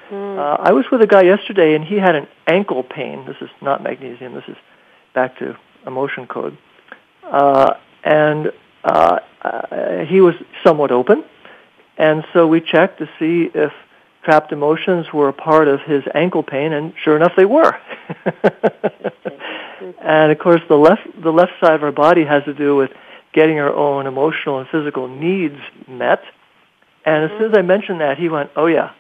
Hmm. 0.09 0.39
Uh, 0.39 0.57
I 0.61 0.73
was 0.73 0.85
with 0.93 1.03
a 1.03 1.07
guy 1.07 1.23
yesterday, 1.23 1.75
and 1.75 1.85
he 1.85 1.97
had 1.97 2.15
an 2.15 2.29
ankle 2.47 2.83
pain. 2.83 3.25
This 3.27 3.37
is 3.41 3.51
not 3.61 3.83
magnesium. 3.83 4.35
This 4.35 4.45
is 4.47 4.57
back 5.15 5.39
to 5.39 5.57
emotion 5.87 6.27
code. 6.27 6.57
Uh, 7.25 7.75
and 8.05 8.53
uh, 8.85 9.19
uh, 9.43 10.05
he 10.05 10.21
was 10.21 10.35
somewhat 10.63 10.93
open, 10.93 11.25
and 11.97 12.25
so 12.33 12.47
we 12.47 12.61
checked 12.61 12.99
to 12.99 13.07
see 13.19 13.51
if 13.55 13.73
trapped 14.29 14.53
emotions 14.53 15.07
were 15.11 15.31
a 15.31 15.33
part 15.33 15.69
of 15.69 15.81
his 15.81 16.03
ankle 16.15 16.43
pain, 16.43 16.75
and 16.75 16.93
sure 17.03 17.17
enough, 17.17 17.33
they 17.35 17.47
were. 17.47 17.73
and 20.03 20.31
of 20.31 20.39
course, 20.39 20.61
the 20.69 20.77
left 20.77 21.01
the 21.23 21.31
left 21.31 21.53
side 21.63 21.73
of 21.77 21.83
our 21.83 21.93
body 21.93 22.27
has 22.27 22.45
to 22.45 22.53
do 22.53 22.77
with 22.77 22.91
getting 23.33 23.59
our 23.59 23.73
own 23.73 24.07
emotional 24.07 24.59
and 24.59 24.69
physical 24.69 25.09
needs 25.09 25.57
met. 25.87 26.21
And 27.07 27.25
as 27.25 27.31
soon 27.39 27.45
as 27.45 27.55
I 27.55 27.61
mm-hmm. 27.61 27.69
mentioned 27.69 28.01
that, 28.03 28.19
he 28.19 28.29
went, 28.29 28.51
"Oh 28.55 28.67
yeah, 28.67 28.91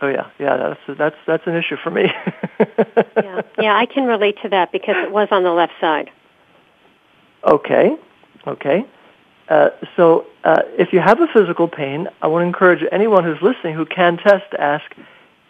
oh 0.00 0.08
yeah, 0.08 0.30
yeah, 0.38 0.56
that's 0.56 0.98
that's 0.98 1.16
that's 1.26 1.46
an 1.46 1.54
issue 1.54 1.76
for 1.82 1.90
me." 1.90 2.06
Yeah, 3.16 3.42
yeah, 3.60 3.76
I 3.76 3.86
can 3.86 4.04
relate 4.04 4.36
to 4.42 4.48
that 4.48 4.72
because 4.72 4.96
it 4.96 5.12
was 5.12 5.28
on 5.30 5.42
the 5.44 5.52
left 5.52 5.74
side. 5.80 6.10
Okay, 7.44 7.96
okay. 8.46 8.84
Uh, 9.48 9.70
so 9.96 10.26
uh, 10.44 10.62
if 10.78 10.92
you 10.92 11.00
have 11.00 11.20
a 11.20 11.26
physical 11.28 11.68
pain, 11.68 12.08
I 12.20 12.26
want 12.26 12.42
to 12.42 12.46
encourage 12.46 12.84
anyone 12.92 13.24
who's 13.24 13.40
listening 13.40 13.74
who 13.74 13.86
can 13.86 14.18
test 14.18 14.50
to 14.50 14.60
ask, 14.60 14.84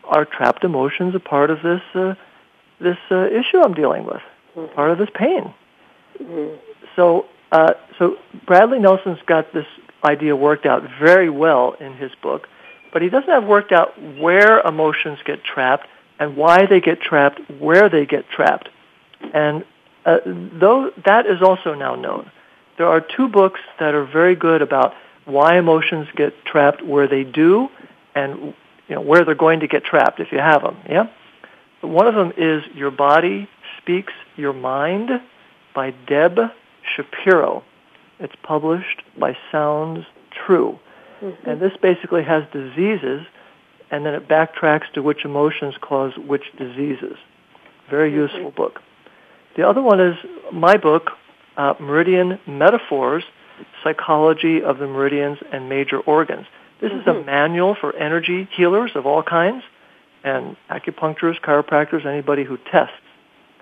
are 0.04 0.24
trapped 0.24 0.64
emotions 0.64 1.14
a 1.14 1.20
part 1.20 1.50
of 1.50 1.62
this 1.62 1.82
uh, 1.94 2.14
this 2.80 2.96
uh, 3.10 3.26
issue 3.26 3.58
I'm 3.58 3.74
dealing 3.74 4.04
with? 4.04 4.22
Part 4.74 4.90
of 4.90 4.98
this 4.98 5.08
pain? 5.14 5.52
So 6.96 7.26
uh, 7.52 7.74
so 7.98 8.16
Bradley 8.46 8.78
Nelson's 8.78 9.18
got 9.26 9.52
this 9.52 9.66
idea 10.04 10.36
worked 10.36 10.66
out 10.66 10.84
very 11.00 11.28
well 11.28 11.74
in 11.80 11.94
his 11.94 12.12
book, 12.22 12.48
but 12.92 13.02
he 13.02 13.08
doesn't 13.08 13.28
have 13.28 13.44
worked 13.44 13.72
out 13.72 14.00
where 14.18 14.60
emotions 14.60 15.18
get 15.24 15.42
trapped 15.42 15.88
and 16.20 16.36
why 16.36 16.66
they 16.66 16.80
get 16.80 17.00
trapped, 17.00 17.40
where 17.60 17.88
they 17.88 18.06
get 18.06 18.28
trapped. 18.28 18.68
And 19.34 19.64
uh, 20.04 20.18
though 20.24 20.92
that 21.04 21.26
is 21.26 21.42
also 21.42 21.74
now 21.74 21.94
known, 21.94 22.30
there 22.78 22.86
are 22.86 23.00
two 23.00 23.28
books 23.28 23.60
that 23.78 23.94
are 23.94 24.04
very 24.04 24.34
good 24.34 24.62
about 24.62 24.94
why 25.24 25.58
emotions 25.58 26.08
get 26.16 26.32
trapped 26.44 26.82
where 26.82 27.06
they 27.06 27.24
do 27.24 27.68
and 28.14 28.54
you 28.88 28.94
know 28.94 29.00
where 29.02 29.24
they're 29.24 29.34
going 29.34 29.60
to 29.60 29.68
get 29.68 29.84
trapped 29.84 30.20
if 30.20 30.32
you 30.32 30.38
have 30.38 30.62
them. 30.62 30.76
Yeah. 30.88 31.08
One 31.82 32.06
of 32.06 32.14
them 32.14 32.32
is 32.36 32.64
Your 32.74 32.90
Body 32.90 33.48
Speaks 33.80 34.12
Your 34.36 34.52
Mind 34.52 35.10
by 35.74 35.90
Deb 36.06 36.38
Shapiro. 36.96 37.62
It's 38.18 38.34
published 38.42 39.02
by 39.18 39.36
Sounds 39.52 40.06
True. 40.30 40.78
Mm-hmm. 41.20 41.50
And 41.50 41.60
this 41.60 41.72
basically 41.80 42.24
has 42.24 42.44
diseases 42.52 43.26
and 43.90 44.04
then 44.04 44.14
it 44.14 44.28
backtracks 44.28 44.90
to 44.92 45.02
which 45.02 45.24
emotions 45.24 45.74
cause 45.80 46.16
which 46.16 46.44
diseases. 46.56 47.16
Very 47.90 48.10
mm-hmm. 48.10 48.20
useful 48.20 48.50
book. 48.50 48.80
The 49.56 49.68
other 49.68 49.82
one 49.82 50.00
is 50.00 50.16
my 50.52 50.76
book, 50.76 51.10
uh, 51.58 51.74
Meridian 51.80 52.38
Metaphors, 52.46 53.24
Psychology 53.82 54.62
of 54.62 54.78
the 54.78 54.86
Meridians 54.86 55.38
and 55.52 55.68
Major 55.68 55.98
Organs. 55.98 56.46
This 56.80 56.92
is 56.92 57.06
a 57.06 57.22
manual 57.24 57.74
for 57.74 57.94
energy 57.96 58.48
healers 58.52 58.92
of 58.94 59.04
all 59.04 59.22
kinds, 59.24 59.64
and 60.22 60.56
acupuncturists, 60.70 61.40
chiropractors, 61.40 62.06
anybody 62.06 62.44
who 62.44 62.56
tests. 62.70 62.94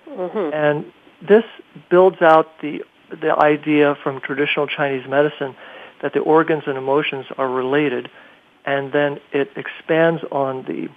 Mm-hmm. 0.08 0.54
And 0.54 0.92
this 1.26 1.44
builds 1.90 2.20
out 2.20 2.60
the, 2.60 2.84
the 3.10 3.34
idea 3.34 3.96
from 4.02 4.20
traditional 4.20 4.66
Chinese 4.66 5.08
medicine 5.08 5.56
that 6.02 6.12
the 6.12 6.20
organs 6.20 6.64
and 6.66 6.76
emotions 6.76 7.24
are 7.38 7.48
related, 7.48 8.10
and 8.66 8.92
then 8.92 9.18
it 9.32 9.50
expands 9.56 10.22
on 10.30 10.64
the, 10.64 10.88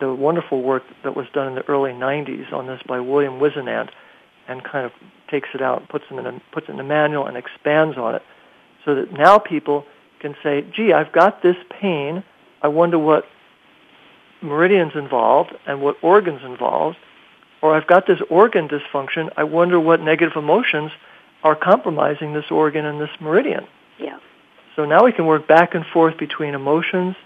the 0.00 0.12
wonderful 0.12 0.60
work 0.62 0.82
that 1.04 1.14
was 1.14 1.26
done 1.32 1.46
in 1.46 1.54
the 1.54 1.68
early 1.68 1.92
90s 1.92 2.52
on 2.52 2.66
this 2.66 2.80
by 2.84 2.98
William 2.98 3.38
Wisenant 3.38 3.90
and 4.48 4.64
kind 4.64 4.84
of 4.84 4.92
takes 5.30 5.48
it 5.54 5.62
out, 5.62 5.88
puts 5.88 6.04
it 6.10 6.18
in 6.18 6.26
a, 6.26 6.40
puts 6.52 6.68
it 6.68 6.72
in 6.72 6.80
a 6.80 6.84
manual 6.84 7.26
and 7.26 7.36
expands 7.36 7.96
on 7.96 8.14
it 8.14 8.22
so 8.84 8.94
that 8.94 9.12
now 9.12 9.38
people 9.38 9.84
can 10.20 10.34
say, 10.42 10.64
gee, 10.74 10.92
I've 10.92 11.12
got 11.12 11.42
this 11.42 11.56
pain. 11.70 12.22
I 12.62 12.68
wonder 12.68 12.98
what 12.98 13.24
meridians 14.42 14.92
involved 14.94 15.54
and 15.66 15.80
what 15.82 15.96
organs 16.02 16.42
involved. 16.44 16.96
Or 17.62 17.74
I've 17.74 17.86
got 17.86 18.06
this 18.06 18.20
organ 18.30 18.68
dysfunction. 18.68 19.30
I 19.36 19.44
wonder 19.44 19.78
what 19.78 20.00
negative 20.00 20.36
emotions 20.36 20.92
are 21.42 21.54
compromising 21.54 22.32
this 22.32 22.50
organ 22.50 22.86
and 22.86 23.00
this 23.00 23.10
meridian. 23.20 23.66
Yeah. 23.98 24.18
So 24.76 24.84
now 24.84 25.04
we 25.04 25.12
can 25.12 25.26
work 25.26 25.46
back 25.46 25.74
and 25.74 25.84
forth 25.86 26.16
between 26.16 26.54
emotions 26.54 27.16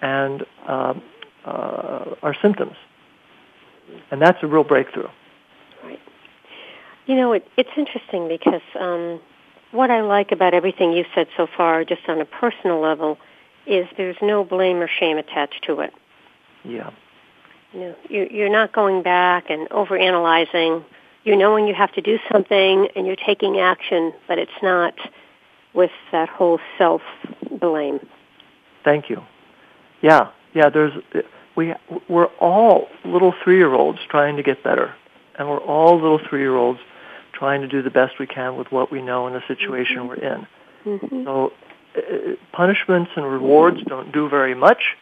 and 0.00 0.44
uh, 0.66 0.94
uh, 1.44 2.14
our 2.22 2.34
symptoms. 2.40 2.76
And 4.10 4.20
that's 4.20 4.42
a 4.42 4.46
real 4.46 4.64
breakthrough. 4.64 5.08
You 7.06 7.16
know, 7.16 7.32
it, 7.32 7.46
it's 7.56 7.70
interesting 7.76 8.28
because 8.28 8.62
um, 8.78 9.20
what 9.72 9.90
I 9.90 10.00
like 10.02 10.32
about 10.32 10.54
everything 10.54 10.92
you've 10.92 11.06
said 11.14 11.26
so 11.36 11.46
far, 11.46 11.84
just 11.84 12.02
on 12.08 12.20
a 12.20 12.24
personal 12.24 12.80
level, 12.80 13.18
is 13.66 13.86
there's 13.96 14.16
no 14.22 14.44
blame 14.44 14.78
or 14.78 14.88
shame 14.88 15.18
attached 15.18 15.64
to 15.66 15.80
it. 15.80 15.92
Yeah. 16.64 16.90
You 17.72 17.80
know, 17.80 17.96
you, 18.08 18.28
you're 18.30 18.50
not 18.50 18.72
going 18.72 19.02
back 19.02 19.50
and 19.50 19.68
overanalyzing. 19.70 20.84
You're 21.24 21.36
knowing 21.36 21.66
you 21.66 21.74
have 21.74 21.92
to 21.92 22.00
do 22.00 22.18
something 22.30 22.88
and 22.94 23.06
you're 23.06 23.16
taking 23.16 23.58
action, 23.58 24.12
but 24.28 24.38
it's 24.38 24.62
not 24.62 24.94
with 25.74 25.90
that 26.12 26.28
whole 26.28 26.60
self 26.78 27.02
blame. 27.50 28.06
Thank 28.84 29.10
you. 29.10 29.22
Yeah, 30.02 30.30
yeah. 30.54 30.68
There's 30.68 30.92
we 31.56 31.74
we're 32.08 32.26
all 32.38 32.88
little 33.04 33.34
three 33.42 33.56
year 33.56 33.72
olds 33.72 33.98
trying 34.08 34.36
to 34.36 34.42
get 34.42 34.62
better, 34.62 34.94
and 35.36 35.48
we're 35.48 35.60
all 35.60 35.94
little 35.94 36.20
three 36.28 36.40
year 36.40 36.54
olds 36.54 36.80
trying 37.34 37.60
to 37.60 37.68
do 37.68 37.82
the 37.82 37.90
best 37.90 38.18
we 38.18 38.26
can 38.26 38.56
with 38.56 38.70
what 38.72 38.90
we 38.90 39.02
know 39.02 39.26
in 39.26 39.34
the 39.34 39.42
situation 39.46 40.08
we're 40.08 40.14
in. 40.14 40.46
Mm-hmm. 40.84 41.24
So 41.24 41.52
uh, 41.96 42.00
punishments 42.52 43.10
and 43.16 43.26
rewards 43.26 43.82
don't 43.84 44.12
do 44.12 44.28
very 44.28 44.54
much, 44.54 44.96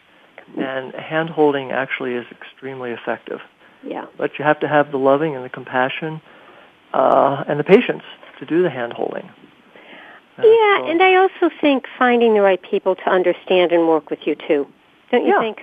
and 0.57 0.93
hand 0.93 1.29
holding 1.29 1.71
actually 1.71 2.13
is 2.13 2.25
extremely 2.31 2.91
effective. 2.91 3.39
Yeah. 3.83 4.05
But 4.17 4.37
you 4.37 4.45
have 4.45 4.59
to 4.61 4.67
have 4.67 4.91
the 4.91 4.97
loving 4.97 5.35
and 5.35 5.43
the 5.43 5.49
compassion 5.49 6.21
uh, 6.93 7.43
and 7.47 7.59
the 7.59 7.63
patience 7.63 8.03
to 8.39 8.45
do 8.45 8.63
the 8.63 8.69
hand 8.69 8.93
holding. 8.93 9.29
yeah, 10.37 10.77
so. 10.79 10.87
and 10.87 11.01
I 11.01 11.15
also 11.15 11.53
think 11.61 11.85
finding 11.97 12.33
the 12.33 12.41
right 12.41 12.61
people 12.61 12.95
to 12.95 13.09
understand 13.09 13.71
and 13.71 13.87
work 13.87 14.09
with 14.09 14.19
you 14.25 14.35
too. 14.35 14.67
Don't 15.11 15.25
you 15.25 15.33
yeah. 15.33 15.39
think? 15.39 15.61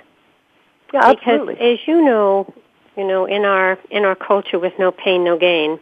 Yeah, 0.92 1.10
because 1.10 1.16
absolutely. 1.28 1.72
as 1.72 1.78
you 1.86 2.04
know, 2.04 2.52
you 2.96 3.06
know, 3.06 3.24
in 3.26 3.44
our 3.44 3.78
in 3.90 4.04
our 4.04 4.16
culture 4.16 4.58
with 4.58 4.72
no 4.78 4.90
pain, 4.90 5.24
no 5.24 5.38
gain, 5.38 5.78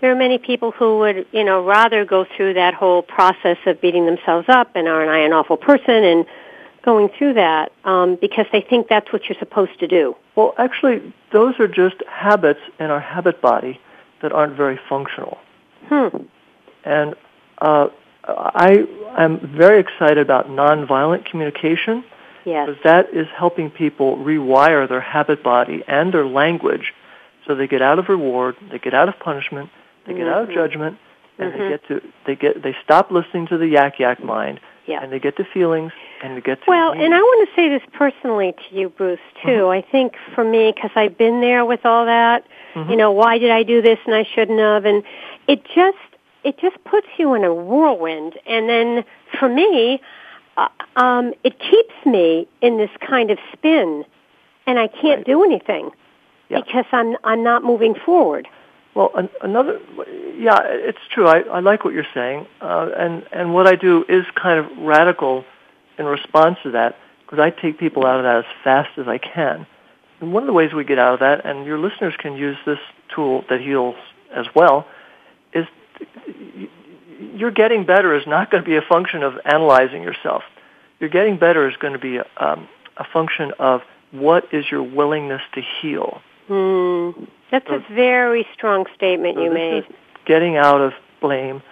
there 0.00 0.12
are 0.12 0.16
many 0.16 0.38
people 0.38 0.70
who 0.72 0.98
would, 0.98 1.26
you 1.32 1.44
know, 1.44 1.64
rather 1.64 2.04
go 2.04 2.26
through 2.36 2.54
that 2.54 2.74
whole 2.74 3.02
process 3.02 3.56
of 3.66 3.80
beating 3.80 4.06
themselves 4.06 4.48
up 4.48 4.72
and 4.74 4.88
aren't 4.88 5.10
I 5.10 5.18
an 5.20 5.32
awful 5.32 5.56
person 5.56 6.04
and 6.04 6.26
going 6.82 7.08
through 7.16 7.34
that 7.34 7.72
um, 7.84 8.16
because 8.20 8.46
they 8.52 8.60
think 8.60 8.88
that's 8.88 9.12
what 9.12 9.28
you're 9.28 9.38
supposed 9.38 9.78
to 9.80 9.86
do. 9.86 10.14
Well, 10.36 10.54
actually, 10.58 11.14
those 11.32 11.58
are 11.58 11.68
just 11.68 11.96
habits 12.08 12.60
in 12.78 12.90
our 12.90 13.00
habit 13.00 13.40
body 13.40 13.80
that 14.20 14.32
aren't 14.32 14.56
very 14.56 14.78
functional. 14.88 15.38
Hmm. 15.88 16.08
And 16.84 17.14
uh, 17.58 17.88
I 18.24 18.86
am 19.16 19.40
very 19.56 19.80
excited 19.80 20.18
about 20.18 20.48
nonviolent 20.48 21.24
communication 21.24 22.04
Yes. 22.44 22.68
Because 22.68 22.82
that 22.84 23.14
is 23.14 23.26
helping 23.36 23.70
people 23.70 24.18
rewire 24.18 24.88
their 24.88 25.00
habit 25.00 25.42
body 25.42 25.82
and 25.88 26.12
their 26.12 26.26
language 26.26 26.92
so 27.46 27.54
they 27.54 27.66
get 27.66 27.82
out 27.82 27.98
of 27.98 28.08
reward, 28.08 28.56
they 28.70 28.78
get 28.78 28.94
out 28.94 29.08
of 29.08 29.18
punishment, 29.18 29.70
they 30.06 30.12
get 30.12 30.22
mm-hmm. 30.22 30.34
out 30.34 30.48
of 30.48 30.54
judgment, 30.54 30.98
and 31.38 31.52
mm-hmm. 31.52 31.62
they 31.62 31.68
get 31.68 31.88
to 31.88 32.00
they 32.26 32.36
get 32.36 32.62
they 32.62 32.76
stop 32.84 33.10
listening 33.10 33.46
to 33.48 33.58
the 33.58 33.66
yak 33.66 33.98
yak 33.98 34.22
mind 34.22 34.60
yeah. 34.86 35.02
and 35.02 35.12
they 35.12 35.18
get 35.18 35.36
to 35.36 35.44
feelings 35.52 35.92
and 36.22 36.36
they 36.36 36.40
get 36.40 36.58
to 36.58 36.64
well 36.68 36.92
needs. 36.92 37.04
and 37.04 37.14
i 37.14 37.18
want 37.18 37.48
to 37.48 37.54
say 37.56 37.68
this 37.68 37.82
personally 37.94 38.52
to 38.52 38.76
you 38.76 38.88
bruce 38.90 39.18
too 39.42 39.48
mm-hmm. 39.48 39.70
i 39.70 39.90
think 39.90 40.14
for 40.34 40.44
me 40.44 40.72
because 40.74 40.90
i've 40.94 41.16
been 41.16 41.40
there 41.40 41.64
with 41.64 41.84
all 41.86 42.04
that 42.04 42.44
mm-hmm. 42.74 42.90
you 42.90 42.96
know 42.96 43.10
why 43.10 43.38
did 43.38 43.50
i 43.50 43.62
do 43.62 43.80
this 43.80 43.98
and 44.04 44.14
i 44.14 44.24
shouldn't 44.34 44.60
have 44.60 44.84
and 44.84 45.02
it 45.48 45.64
just 45.74 45.96
it 46.44 46.58
just 46.58 46.76
puts 46.84 47.06
you 47.16 47.32
in 47.32 47.42
a 47.42 47.54
whirlwind 47.54 48.34
and 48.46 48.68
then 48.68 49.04
for 49.40 49.48
me 49.48 50.00
uh, 50.56 50.68
um, 50.96 51.34
it 51.42 51.58
keeps 51.58 51.94
me 52.06 52.46
in 52.60 52.78
this 52.78 52.90
kind 53.06 53.30
of 53.30 53.38
spin, 53.52 54.04
and 54.66 54.78
I 54.78 54.86
can't 54.86 55.18
right. 55.18 55.26
do 55.26 55.42
anything 55.44 55.90
yeah. 56.48 56.60
because 56.60 56.84
I'm 56.92 57.16
I'm 57.24 57.42
not 57.42 57.64
moving 57.64 57.94
forward. 57.94 58.48
Well, 58.94 59.10
an, 59.14 59.28
another, 59.40 59.80
yeah, 60.38 60.60
it's 60.64 60.98
true. 61.10 61.26
I, 61.26 61.40
I 61.40 61.60
like 61.60 61.84
what 61.84 61.94
you're 61.94 62.06
saying, 62.14 62.46
uh, 62.60 62.90
and 62.96 63.26
and 63.32 63.52
what 63.52 63.66
I 63.66 63.74
do 63.74 64.04
is 64.08 64.24
kind 64.34 64.58
of 64.58 64.78
radical 64.78 65.44
in 65.98 66.06
response 66.06 66.58
to 66.62 66.72
that 66.72 66.96
because 67.24 67.38
I 67.38 67.50
take 67.50 67.78
people 67.78 68.06
out 68.06 68.18
of 68.18 68.24
that 68.24 68.38
as 68.38 68.44
fast 68.62 68.98
as 68.98 69.08
I 69.08 69.18
can. 69.18 69.66
And 70.20 70.32
one 70.32 70.42
of 70.42 70.46
the 70.46 70.52
ways 70.52 70.72
we 70.72 70.84
get 70.84 70.98
out 70.98 71.14
of 71.14 71.20
that, 71.20 71.44
and 71.44 71.66
your 71.66 71.78
listeners 71.78 72.14
can 72.18 72.36
use 72.36 72.56
this 72.64 72.78
tool 73.14 73.44
that 73.48 73.60
heals 73.60 73.96
as 74.32 74.46
well, 74.54 74.86
is 75.52 75.66
your 77.34 77.50
getting 77.50 77.84
better 77.84 78.14
is 78.14 78.26
not 78.26 78.50
going 78.50 78.62
to 78.62 78.68
be 78.68 78.76
a 78.76 78.82
function 78.82 79.22
of 79.22 79.34
analyzing 79.44 80.02
yourself. 80.02 80.42
Your 81.00 81.10
getting 81.10 81.36
better 81.36 81.68
is 81.68 81.76
going 81.76 81.92
to 81.94 81.98
be 81.98 82.18
a, 82.18 82.26
um, 82.36 82.68
a 82.96 83.04
function 83.12 83.52
of 83.58 83.82
what 84.12 84.52
is 84.52 84.64
your 84.70 84.82
willingness 84.82 85.42
to 85.54 85.60
heal. 85.80 86.20
Mm, 86.48 87.28
that's 87.58 87.70
a 87.90 87.94
very 87.94 88.46
strong 88.54 88.86
statement 88.94 89.36
so 89.36 89.44
you 89.44 89.52
made. 89.52 89.84
getting 90.26 90.56
out 90.56 90.80
of 90.80 90.92
blame. 91.20 91.62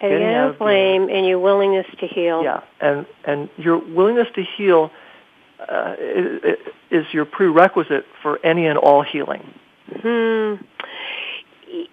Getting, 0.00 0.18
getting 0.18 0.34
out 0.34 0.50
of 0.50 0.58
blame, 0.58 1.08
and 1.08 1.26
your 1.26 1.38
willingness 1.38 1.86
to 2.00 2.06
heal. 2.06 2.42
Yeah, 2.42 2.62
and 2.80 3.06
and 3.24 3.48
your 3.56 3.78
willingness 3.78 4.28
to 4.34 4.42
heal 4.42 4.90
uh, 5.68 5.94
is, 5.98 6.58
is 6.90 7.06
your 7.12 7.24
prerequisite 7.24 8.04
for 8.22 8.44
any 8.44 8.66
and 8.66 8.78
all 8.78 9.02
healing. 9.02 9.42
Hmm. 9.88 10.54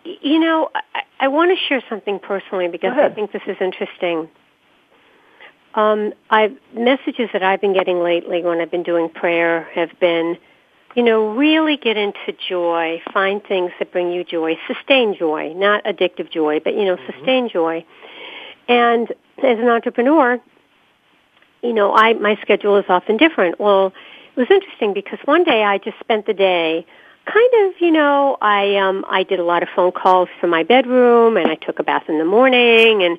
You 0.04 0.40
know, 0.40 0.70
I, 0.76 1.04
I 1.20 1.28
want 1.28 1.52
to 1.52 1.66
share 1.68 1.84
something 1.90 2.20
personally 2.20 2.68
because 2.68 2.94
I 2.98 3.10
think 3.10 3.32
this 3.32 3.42
is 3.48 3.58
interesting. 3.62 4.30
Um, 5.76 6.14
I 6.30 6.56
messages 6.74 7.30
that 7.34 7.44
I've 7.44 7.62
been 7.62 7.74
getting 7.74 8.02
lately 8.02 8.42
when 8.44 8.60
I've 8.60 8.72
been 8.72 8.84
doing 8.84 9.10
prayer 9.10 9.68
have 9.76 9.92
been, 10.00 10.38
you 11.00 11.06
know, 11.06 11.30
really 11.30 11.78
get 11.78 11.96
into 11.96 12.34
joy, 12.50 13.02
find 13.14 13.42
things 13.42 13.72
that 13.80 13.90
bring 13.90 14.12
you 14.12 14.26
joy, 14.26 14.58
sustain 14.68 15.16
joy, 15.18 15.54
not 15.54 15.82
addictive 15.86 16.30
joy, 16.30 16.60
but 16.60 16.74
you 16.74 16.84
know, 16.84 16.98
mm-hmm. 16.98 17.14
sustain 17.14 17.48
joy. 17.48 17.86
And 18.68 19.10
as 19.38 19.60
an 19.60 19.70
entrepreneur, 19.70 20.42
you 21.64 21.72
know, 21.72 21.96
I 21.96 22.16
my 22.16 22.38
schedule 22.42 22.76
is 22.76 22.84
often 22.90 23.16
different. 23.16 23.62
Well, 23.62 23.94
it 24.36 24.40
was 24.42 24.52
interesting 24.52 24.92
because 24.94 25.20
one 25.24 25.46
day 25.46 25.64
I 25.64 25.78
just 25.78 25.98
spent 26.02 26.26
the 26.26 26.34
day 26.34 26.86
kind 27.26 27.54
of, 27.62 27.80
you 27.80 27.92
know, 27.92 28.36
I 28.42 28.76
um 28.76 29.06
I 29.10 29.24
did 29.24 29.40
a 29.40 29.46
lot 29.46 29.64
of 29.64 29.70
phone 29.74 29.94
calls 29.94 30.28
from 30.42 30.50
my 30.50 30.64
bedroom 30.64 31.38
and 31.38 31.48
I 31.50 31.56
took 31.56 31.80
a 31.80 31.84
bath 31.84 32.10
in 32.10 32.18
the 32.18 32.26
morning 32.26 33.04
and, 33.04 33.18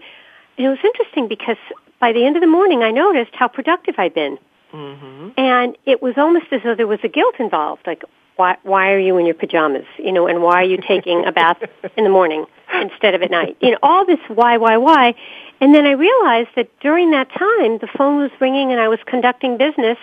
and 0.59 0.67
it 0.67 0.69
was 0.69 0.81
interesting 0.85 1.29
because 1.29 1.57
by 1.99 2.13
the 2.13 2.27
end 2.27 2.37
of 2.37 2.43
the 2.43 2.47
morning 2.59 2.83
I 2.83 2.91
noticed 2.91 3.31
how 3.33 3.49
productive 3.49 3.95
I'd 3.97 4.13
been. 4.13 4.37
Mm-hmm. 4.73 5.31
And 5.37 5.77
it 5.87 6.03
was 6.03 6.15
almost 6.17 6.47
as 6.53 6.63
though 6.63 6.75
there 6.75 6.87
was 6.87 7.01
a 7.03 7.09
guilt 7.09 7.35
involved, 7.39 7.87
like 7.87 8.03
why 8.37 8.57
why 8.63 8.93
are 8.93 8.99
you 8.99 9.19
in 9.19 9.27
your 9.27 9.35
pajamas, 9.35 9.87
you 9.99 10.13
know, 10.13 10.27
and 10.27 10.43
why 10.43 10.63
are 10.63 10.65
you 10.65 10.79
taking 10.79 11.27
a 11.27 11.33
bath 11.33 11.63
in 11.97 12.05
the 12.05 12.11
morning 12.11 12.47
instead 12.73 13.15
of 13.15 13.23
at 13.23 13.31
night? 13.31 13.57
You 13.61 13.73
know, 13.73 13.79
all 13.83 14.07
this 14.07 14.21
why 14.29 14.57
why 14.57 14.77
why. 14.77 15.15
And 15.61 15.75
then 15.75 15.85
I 15.85 15.93
realized 15.93 16.51
that 16.57 16.71
during 16.81 17.11
that 17.11 17.29
time 17.31 17.79
the 17.79 17.89
phone 17.99 18.23
was 18.23 18.31
ringing 18.41 18.73
and 18.73 18.81
I 18.81 18.89
was 18.89 18.99
conducting 19.07 19.59
business 19.59 19.99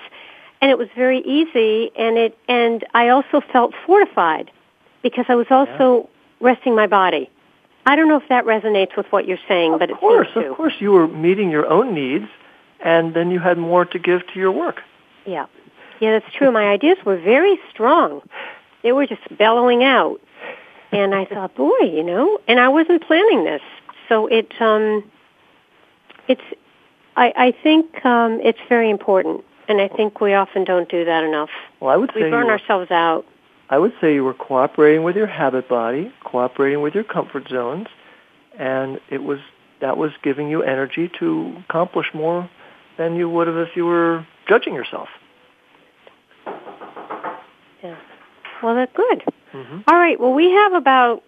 and 0.61 0.70
it 0.72 0.78
was 0.78 0.88
very 0.95 1.20
easy 1.20 1.91
and 1.97 2.18
it 2.18 2.38
and 2.47 2.86
I 2.93 3.09
also 3.09 3.41
felt 3.41 3.74
fortified 3.86 4.51
because 5.01 5.26
I 5.30 5.36
was 5.36 5.47
also 5.49 6.09
yeah. 6.41 6.47
resting 6.47 6.76
my 6.76 6.88
body. 6.88 7.30
I 7.88 7.95
don't 7.95 8.09
know 8.09 8.18
if 8.18 8.28
that 8.28 8.43
resonates 8.43 8.97
with 8.97 9.05
what 9.13 9.26
you're 9.26 9.39
saying, 9.47 9.74
of 9.74 9.80
but 9.80 9.89
it 9.89 9.97
course, 9.97 10.28
seems 10.34 10.45
to. 10.45 10.51
Of 10.51 10.57
course, 10.57 10.74
you 10.80 10.91
were 10.91 11.07
meeting 11.07 11.49
your 11.49 11.65
own 11.68 11.93
needs, 11.93 12.28
and 12.84 13.13
then 13.13 13.32
you 13.32 13.39
had 13.39 13.57
more 13.57 13.86
to 13.86 13.99
give 13.99 14.21
to 14.34 14.39
your 14.39 14.51
work. 14.51 14.82
Yeah, 15.25 15.45
yeah, 15.99 16.19
that's 16.19 16.34
true. 16.34 16.51
my 16.51 16.67
ideas 16.67 16.97
were 17.05 17.17
very 17.17 17.59
strong; 17.71 18.21
they 18.84 18.91
were 18.91 19.07
just 19.07 19.21
bellowing 19.38 19.84
out, 19.84 20.19
and 20.91 21.13
I 21.13 21.25
thought, 21.25 21.55
boy, 21.55 21.80
you 21.82 22.03
know, 22.03 22.39
and 22.47 22.59
I 22.59 22.69
wasn't 22.69 23.05
planning 23.05 23.43
this, 23.43 23.61
so 24.09 24.28
it 24.28 24.51
um, 24.61 25.03
it's. 26.28 26.41
I, 27.15 27.34
I 27.36 27.51
think 27.63 28.05
um, 28.05 28.39
it's 28.43 28.59
very 28.69 28.91
important 28.91 29.43
and 29.67 29.82
I 29.82 29.88
think 29.88 30.21
we 30.21 30.34
often 30.34 30.63
don't 30.63 30.89
do 30.89 31.05
that 31.05 31.23
enough. 31.23 31.49
Well, 31.80 31.89
I 31.89 31.97
would 31.97 32.13
we 32.15 32.21
say 32.21 32.25
we 32.25 32.32
burn 32.32 32.47
were, 32.47 32.53
ourselves 32.53 32.91
out. 32.91 33.25
I 33.69 33.78
would 33.78 33.93
say 33.99 34.13
you 34.13 34.23
were 34.23 34.34
cooperating 34.34 35.03
with 35.03 35.15
your 35.15 35.28
habit 35.28 35.67
body, 35.67 36.11
cooperating 36.23 36.82
with 36.82 36.95
your 36.95 37.03
comfort 37.03 37.49
zones, 37.49 37.88
and 38.57 38.99
it 39.09 39.23
was 39.23 39.39
that 39.82 39.97
was 39.97 40.11
giving 40.23 40.49
you 40.49 40.63
energy 40.63 41.11
to 41.19 41.55
accomplish 41.69 42.07
more 42.13 42.49
than 42.98 43.16
you 43.16 43.30
would 43.30 43.48
have 43.48 43.58
if 43.58 43.70
you 43.76 43.86
were 43.86 44.26
judging 44.48 44.74
yourself. 44.74 45.10
Yeah. 47.84 47.98
Well, 48.64 48.76
that's 48.76 48.91
good. 48.95 49.24
Mm-hmm. 49.54 49.80
All 49.88 49.98
right. 49.98 50.20
Well, 50.20 50.34
we 50.34 50.52
have 50.52 50.74
about 50.74 51.24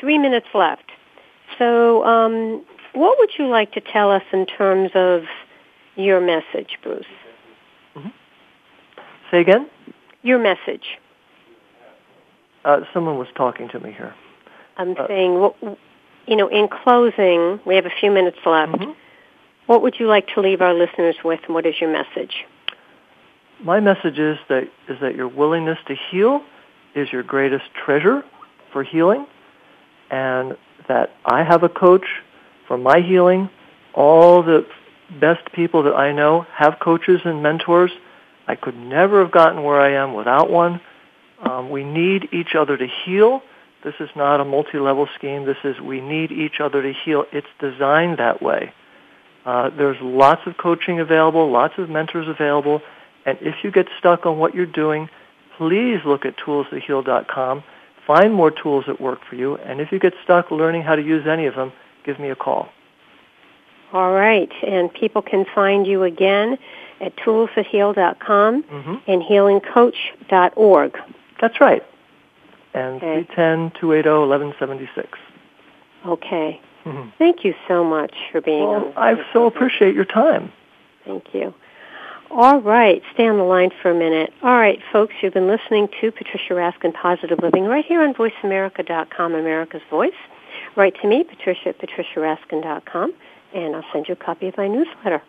three 0.00 0.18
minutes 0.18 0.46
left. 0.54 0.90
So, 1.58 2.04
um, 2.04 2.64
what 2.92 3.18
would 3.18 3.30
you 3.38 3.46
like 3.46 3.72
to 3.72 3.80
tell 3.80 4.10
us 4.10 4.22
in 4.32 4.46
terms 4.46 4.90
of 4.94 5.22
your 5.96 6.20
message, 6.20 6.78
Bruce? 6.82 7.06
Mm-hmm. 7.94 8.08
Say 9.30 9.40
again? 9.40 9.68
Your 10.22 10.38
message. 10.38 10.98
Uh, 12.64 12.80
someone 12.92 13.16
was 13.16 13.28
talking 13.36 13.68
to 13.68 13.80
me 13.80 13.92
here. 13.92 14.14
I'm 14.76 14.92
uh, 14.92 15.06
saying, 15.06 15.50
you 16.26 16.36
know, 16.36 16.48
in 16.48 16.68
closing, 16.68 17.60
we 17.64 17.76
have 17.76 17.86
a 17.86 17.92
few 18.00 18.10
minutes 18.10 18.38
left. 18.44 18.72
Mm-hmm. 18.72 18.90
What 19.66 19.82
would 19.82 19.98
you 19.98 20.06
like 20.06 20.28
to 20.34 20.40
leave 20.40 20.60
our 20.60 20.74
listeners 20.74 21.16
with, 21.24 21.40
and 21.46 21.54
what 21.54 21.66
is 21.66 21.74
your 21.80 21.90
message? 21.92 22.44
My 23.62 23.80
message 23.80 24.18
is 24.18 24.38
that 24.48 24.68
is 24.88 25.00
that 25.00 25.16
your 25.16 25.28
willingness 25.28 25.78
to 25.88 25.96
heal 26.10 26.42
is 26.94 27.10
your 27.12 27.22
greatest 27.22 27.64
treasure 27.84 28.24
for 28.72 28.84
healing, 28.84 29.26
and 30.10 30.56
that 30.88 31.10
I 31.24 31.42
have 31.42 31.62
a 31.62 31.68
coach 31.68 32.06
for 32.68 32.78
my 32.78 33.00
healing. 33.00 33.50
All 33.94 34.42
the 34.42 34.66
best 35.20 35.52
people 35.52 35.82
that 35.84 35.94
I 35.94 36.12
know 36.12 36.46
have 36.54 36.78
coaches 36.80 37.20
and 37.24 37.42
mentors. 37.42 37.90
I 38.46 38.54
could 38.54 38.76
never 38.76 39.20
have 39.20 39.32
gotten 39.32 39.64
where 39.64 39.80
I 39.80 39.92
am 39.94 40.14
without 40.14 40.50
one. 40.50 40.80
Um, 41.40 41.70
we 41.70 41.82
need 41.82 42.28
each 42.32 42.54
other 42.54 42.76
to 42.76 42.86
heal. 43.04 43.42
This 43.82 43.94
is 44.00 44.10
not 44.14 44.40
a 44.40 44.44
multi-level 44.44 45.08
scheme. 45.16 45.44
This 45.44 45.56
is 45.64 45.80
we 45.80 46.00
need 46.00 46.30
each 46.30 46.60
other 46.60 46.82
to 46.82 46.92
heal. 46.92 47.24
It's 47.32 47.46
designed 47.58 48.18
that 48.18 48.42
way. 48.42 48.72
Uh, 49.46 49.70
there's 49.70 49.96
lots 50.02 50.42
of 50.46 50.56
coaching 50.58 50.98
available, 50.98 51.50
lots 51.50 51.74
of 51.78 51.88
mentors 51.88 52.26
available, 52.28 52.82
and 53.24 53.38
if 53.40 53.54
you 53.62 53.70
get 53.70 53.86
stuck 53.98 54.26
on 54.26 54.38
what 54.38 54.54
you're 54.54 54.66
doing, 54.66 55.08
please 55.56 56.00
look 56.04 56.26
at 56.26 56.36
toolsthatheal.com. 56.38 57.62
Find 58.06 58.34
more 58.34 58.50
tools 58.50 58.84
that 58.88 59.00
work 59.00 59.20
for 59.28 59.36
you, 59.36 59.56
and 59.56 59.80
if 59.80 59.92
you 59.92 60.00
get 60.00 60.14
stuck 60.24 60.50
learning 60.50 60.82
how 60.82 60.96
to 60.96 61.02
use 61.02 61.26
any 61.26 61.46
of 61.46 61.54
them, 61.54 61.72
give 62.04 62.18
me 62.18 62.28
a 62.30 62.36
call. 62.36 62.68
All 63.92 64.12
right, 64.12 64.50
and 64.66 64.92
people 64.92 65.22
can 65.22 65.46
find 65.54 65.86
you 65.86 66.02
again 66.02 66.58
at 67.00 67.14
toolsthatheal.com 67.16 68.62
mm-hmm. 68.64 68.94
and 69.10 69.22
healingcoach.org. 69.22 70.98
That's 71.40 71.60
right. 71.60 71.82
And 72.74 73.02
Okay. 73.02 73.26
310-280-1176. 73.36 75.06
Okay. 76.06 76.60
Mm-hmm. 76.86 77.10
Thank 77.18 77.44
you 77.44 77.54
so 77.66 77.84
much 77.84 78.14
for 78.30 78.40
being 78.40 78.66
well, 78.66 78.86
on. 78.86 78.92
I 78.96 79.32
so 79.32 79.46
appreciate 79.46 79.94
your 79.94 80.04
time. 80.04 80.52
Thank 81.04 81.34
you. 81.34 81.52
All 82.30 82.60
right, 82.60 83.02
stay 83.14 83.26
on 83.28 83.38
the 83.38 83.44
line 83.44 83.70
for 83.82 83.90
a 83.90 83.94
minute. 83.94 84.32
All 84.42 84.56
right, 84.56 84.80
folks, 84.92 85.14
you've 85.20 85.34
been 85.34 85.46
listening 85.46 85.88
to 86.00 86.10
Patricia 86.10 86.54
Raskin 86.54 86.94
Positive 86.94 87.38
Living 87.40 87.64
right 87.64 87.84
here 87.84 88.02
on 88.02 88.14
VoiceAmerica.com, 88.14 89.34
America's 89.34 89.82
Voice. 89.90 90.12
Write 90.76 90.94
to 91.02 91.08
me, 91.08 91.24
Patricia 91.24 91.70
at 91.70 91.78
patriciaraskin.com, 91.78 93.14
and 93.54 93.76
I'll 93.76 93.84
send 93.92 94.08
you 94.08 94.12
a 94.12 94.16
copy 94.16 94.48
of 94.48 94.56
my 94.56 94.68
newsletter. 94.68 95.22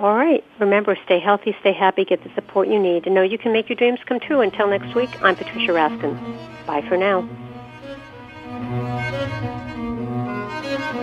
All 0.00 0.14
right. 0.14 0.44
Remember, 0.58 0.96
stay 1.04 1.20
healthy, 1.20 1.56
stay 1.60 1.72
happy, 1.72 2.04
get 2.04 2.22
the 2.22 2.30
support 2.34 2.68
you 2.68 2.78
need, 2.78 3.06
and 3.06 3.14
know 3.14 3.22
you 3.22 3.38
can 3.38 3.52
make 3.52 3.68
your 3.68 3.76
dreams 3.76 4.00
come 4.06 4.20
true. 4.20 4.40
Until 4.40 4.68
next 4.68 4.94
week, 4.94 5.10
I'm 5.22 5.36
Patricia 5.36 5.72
Raskin. 5.72 6.66
Bye 6.66 6.82
for 6.88 6.96
now. 6.96 7.28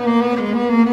Música 0.06 0.93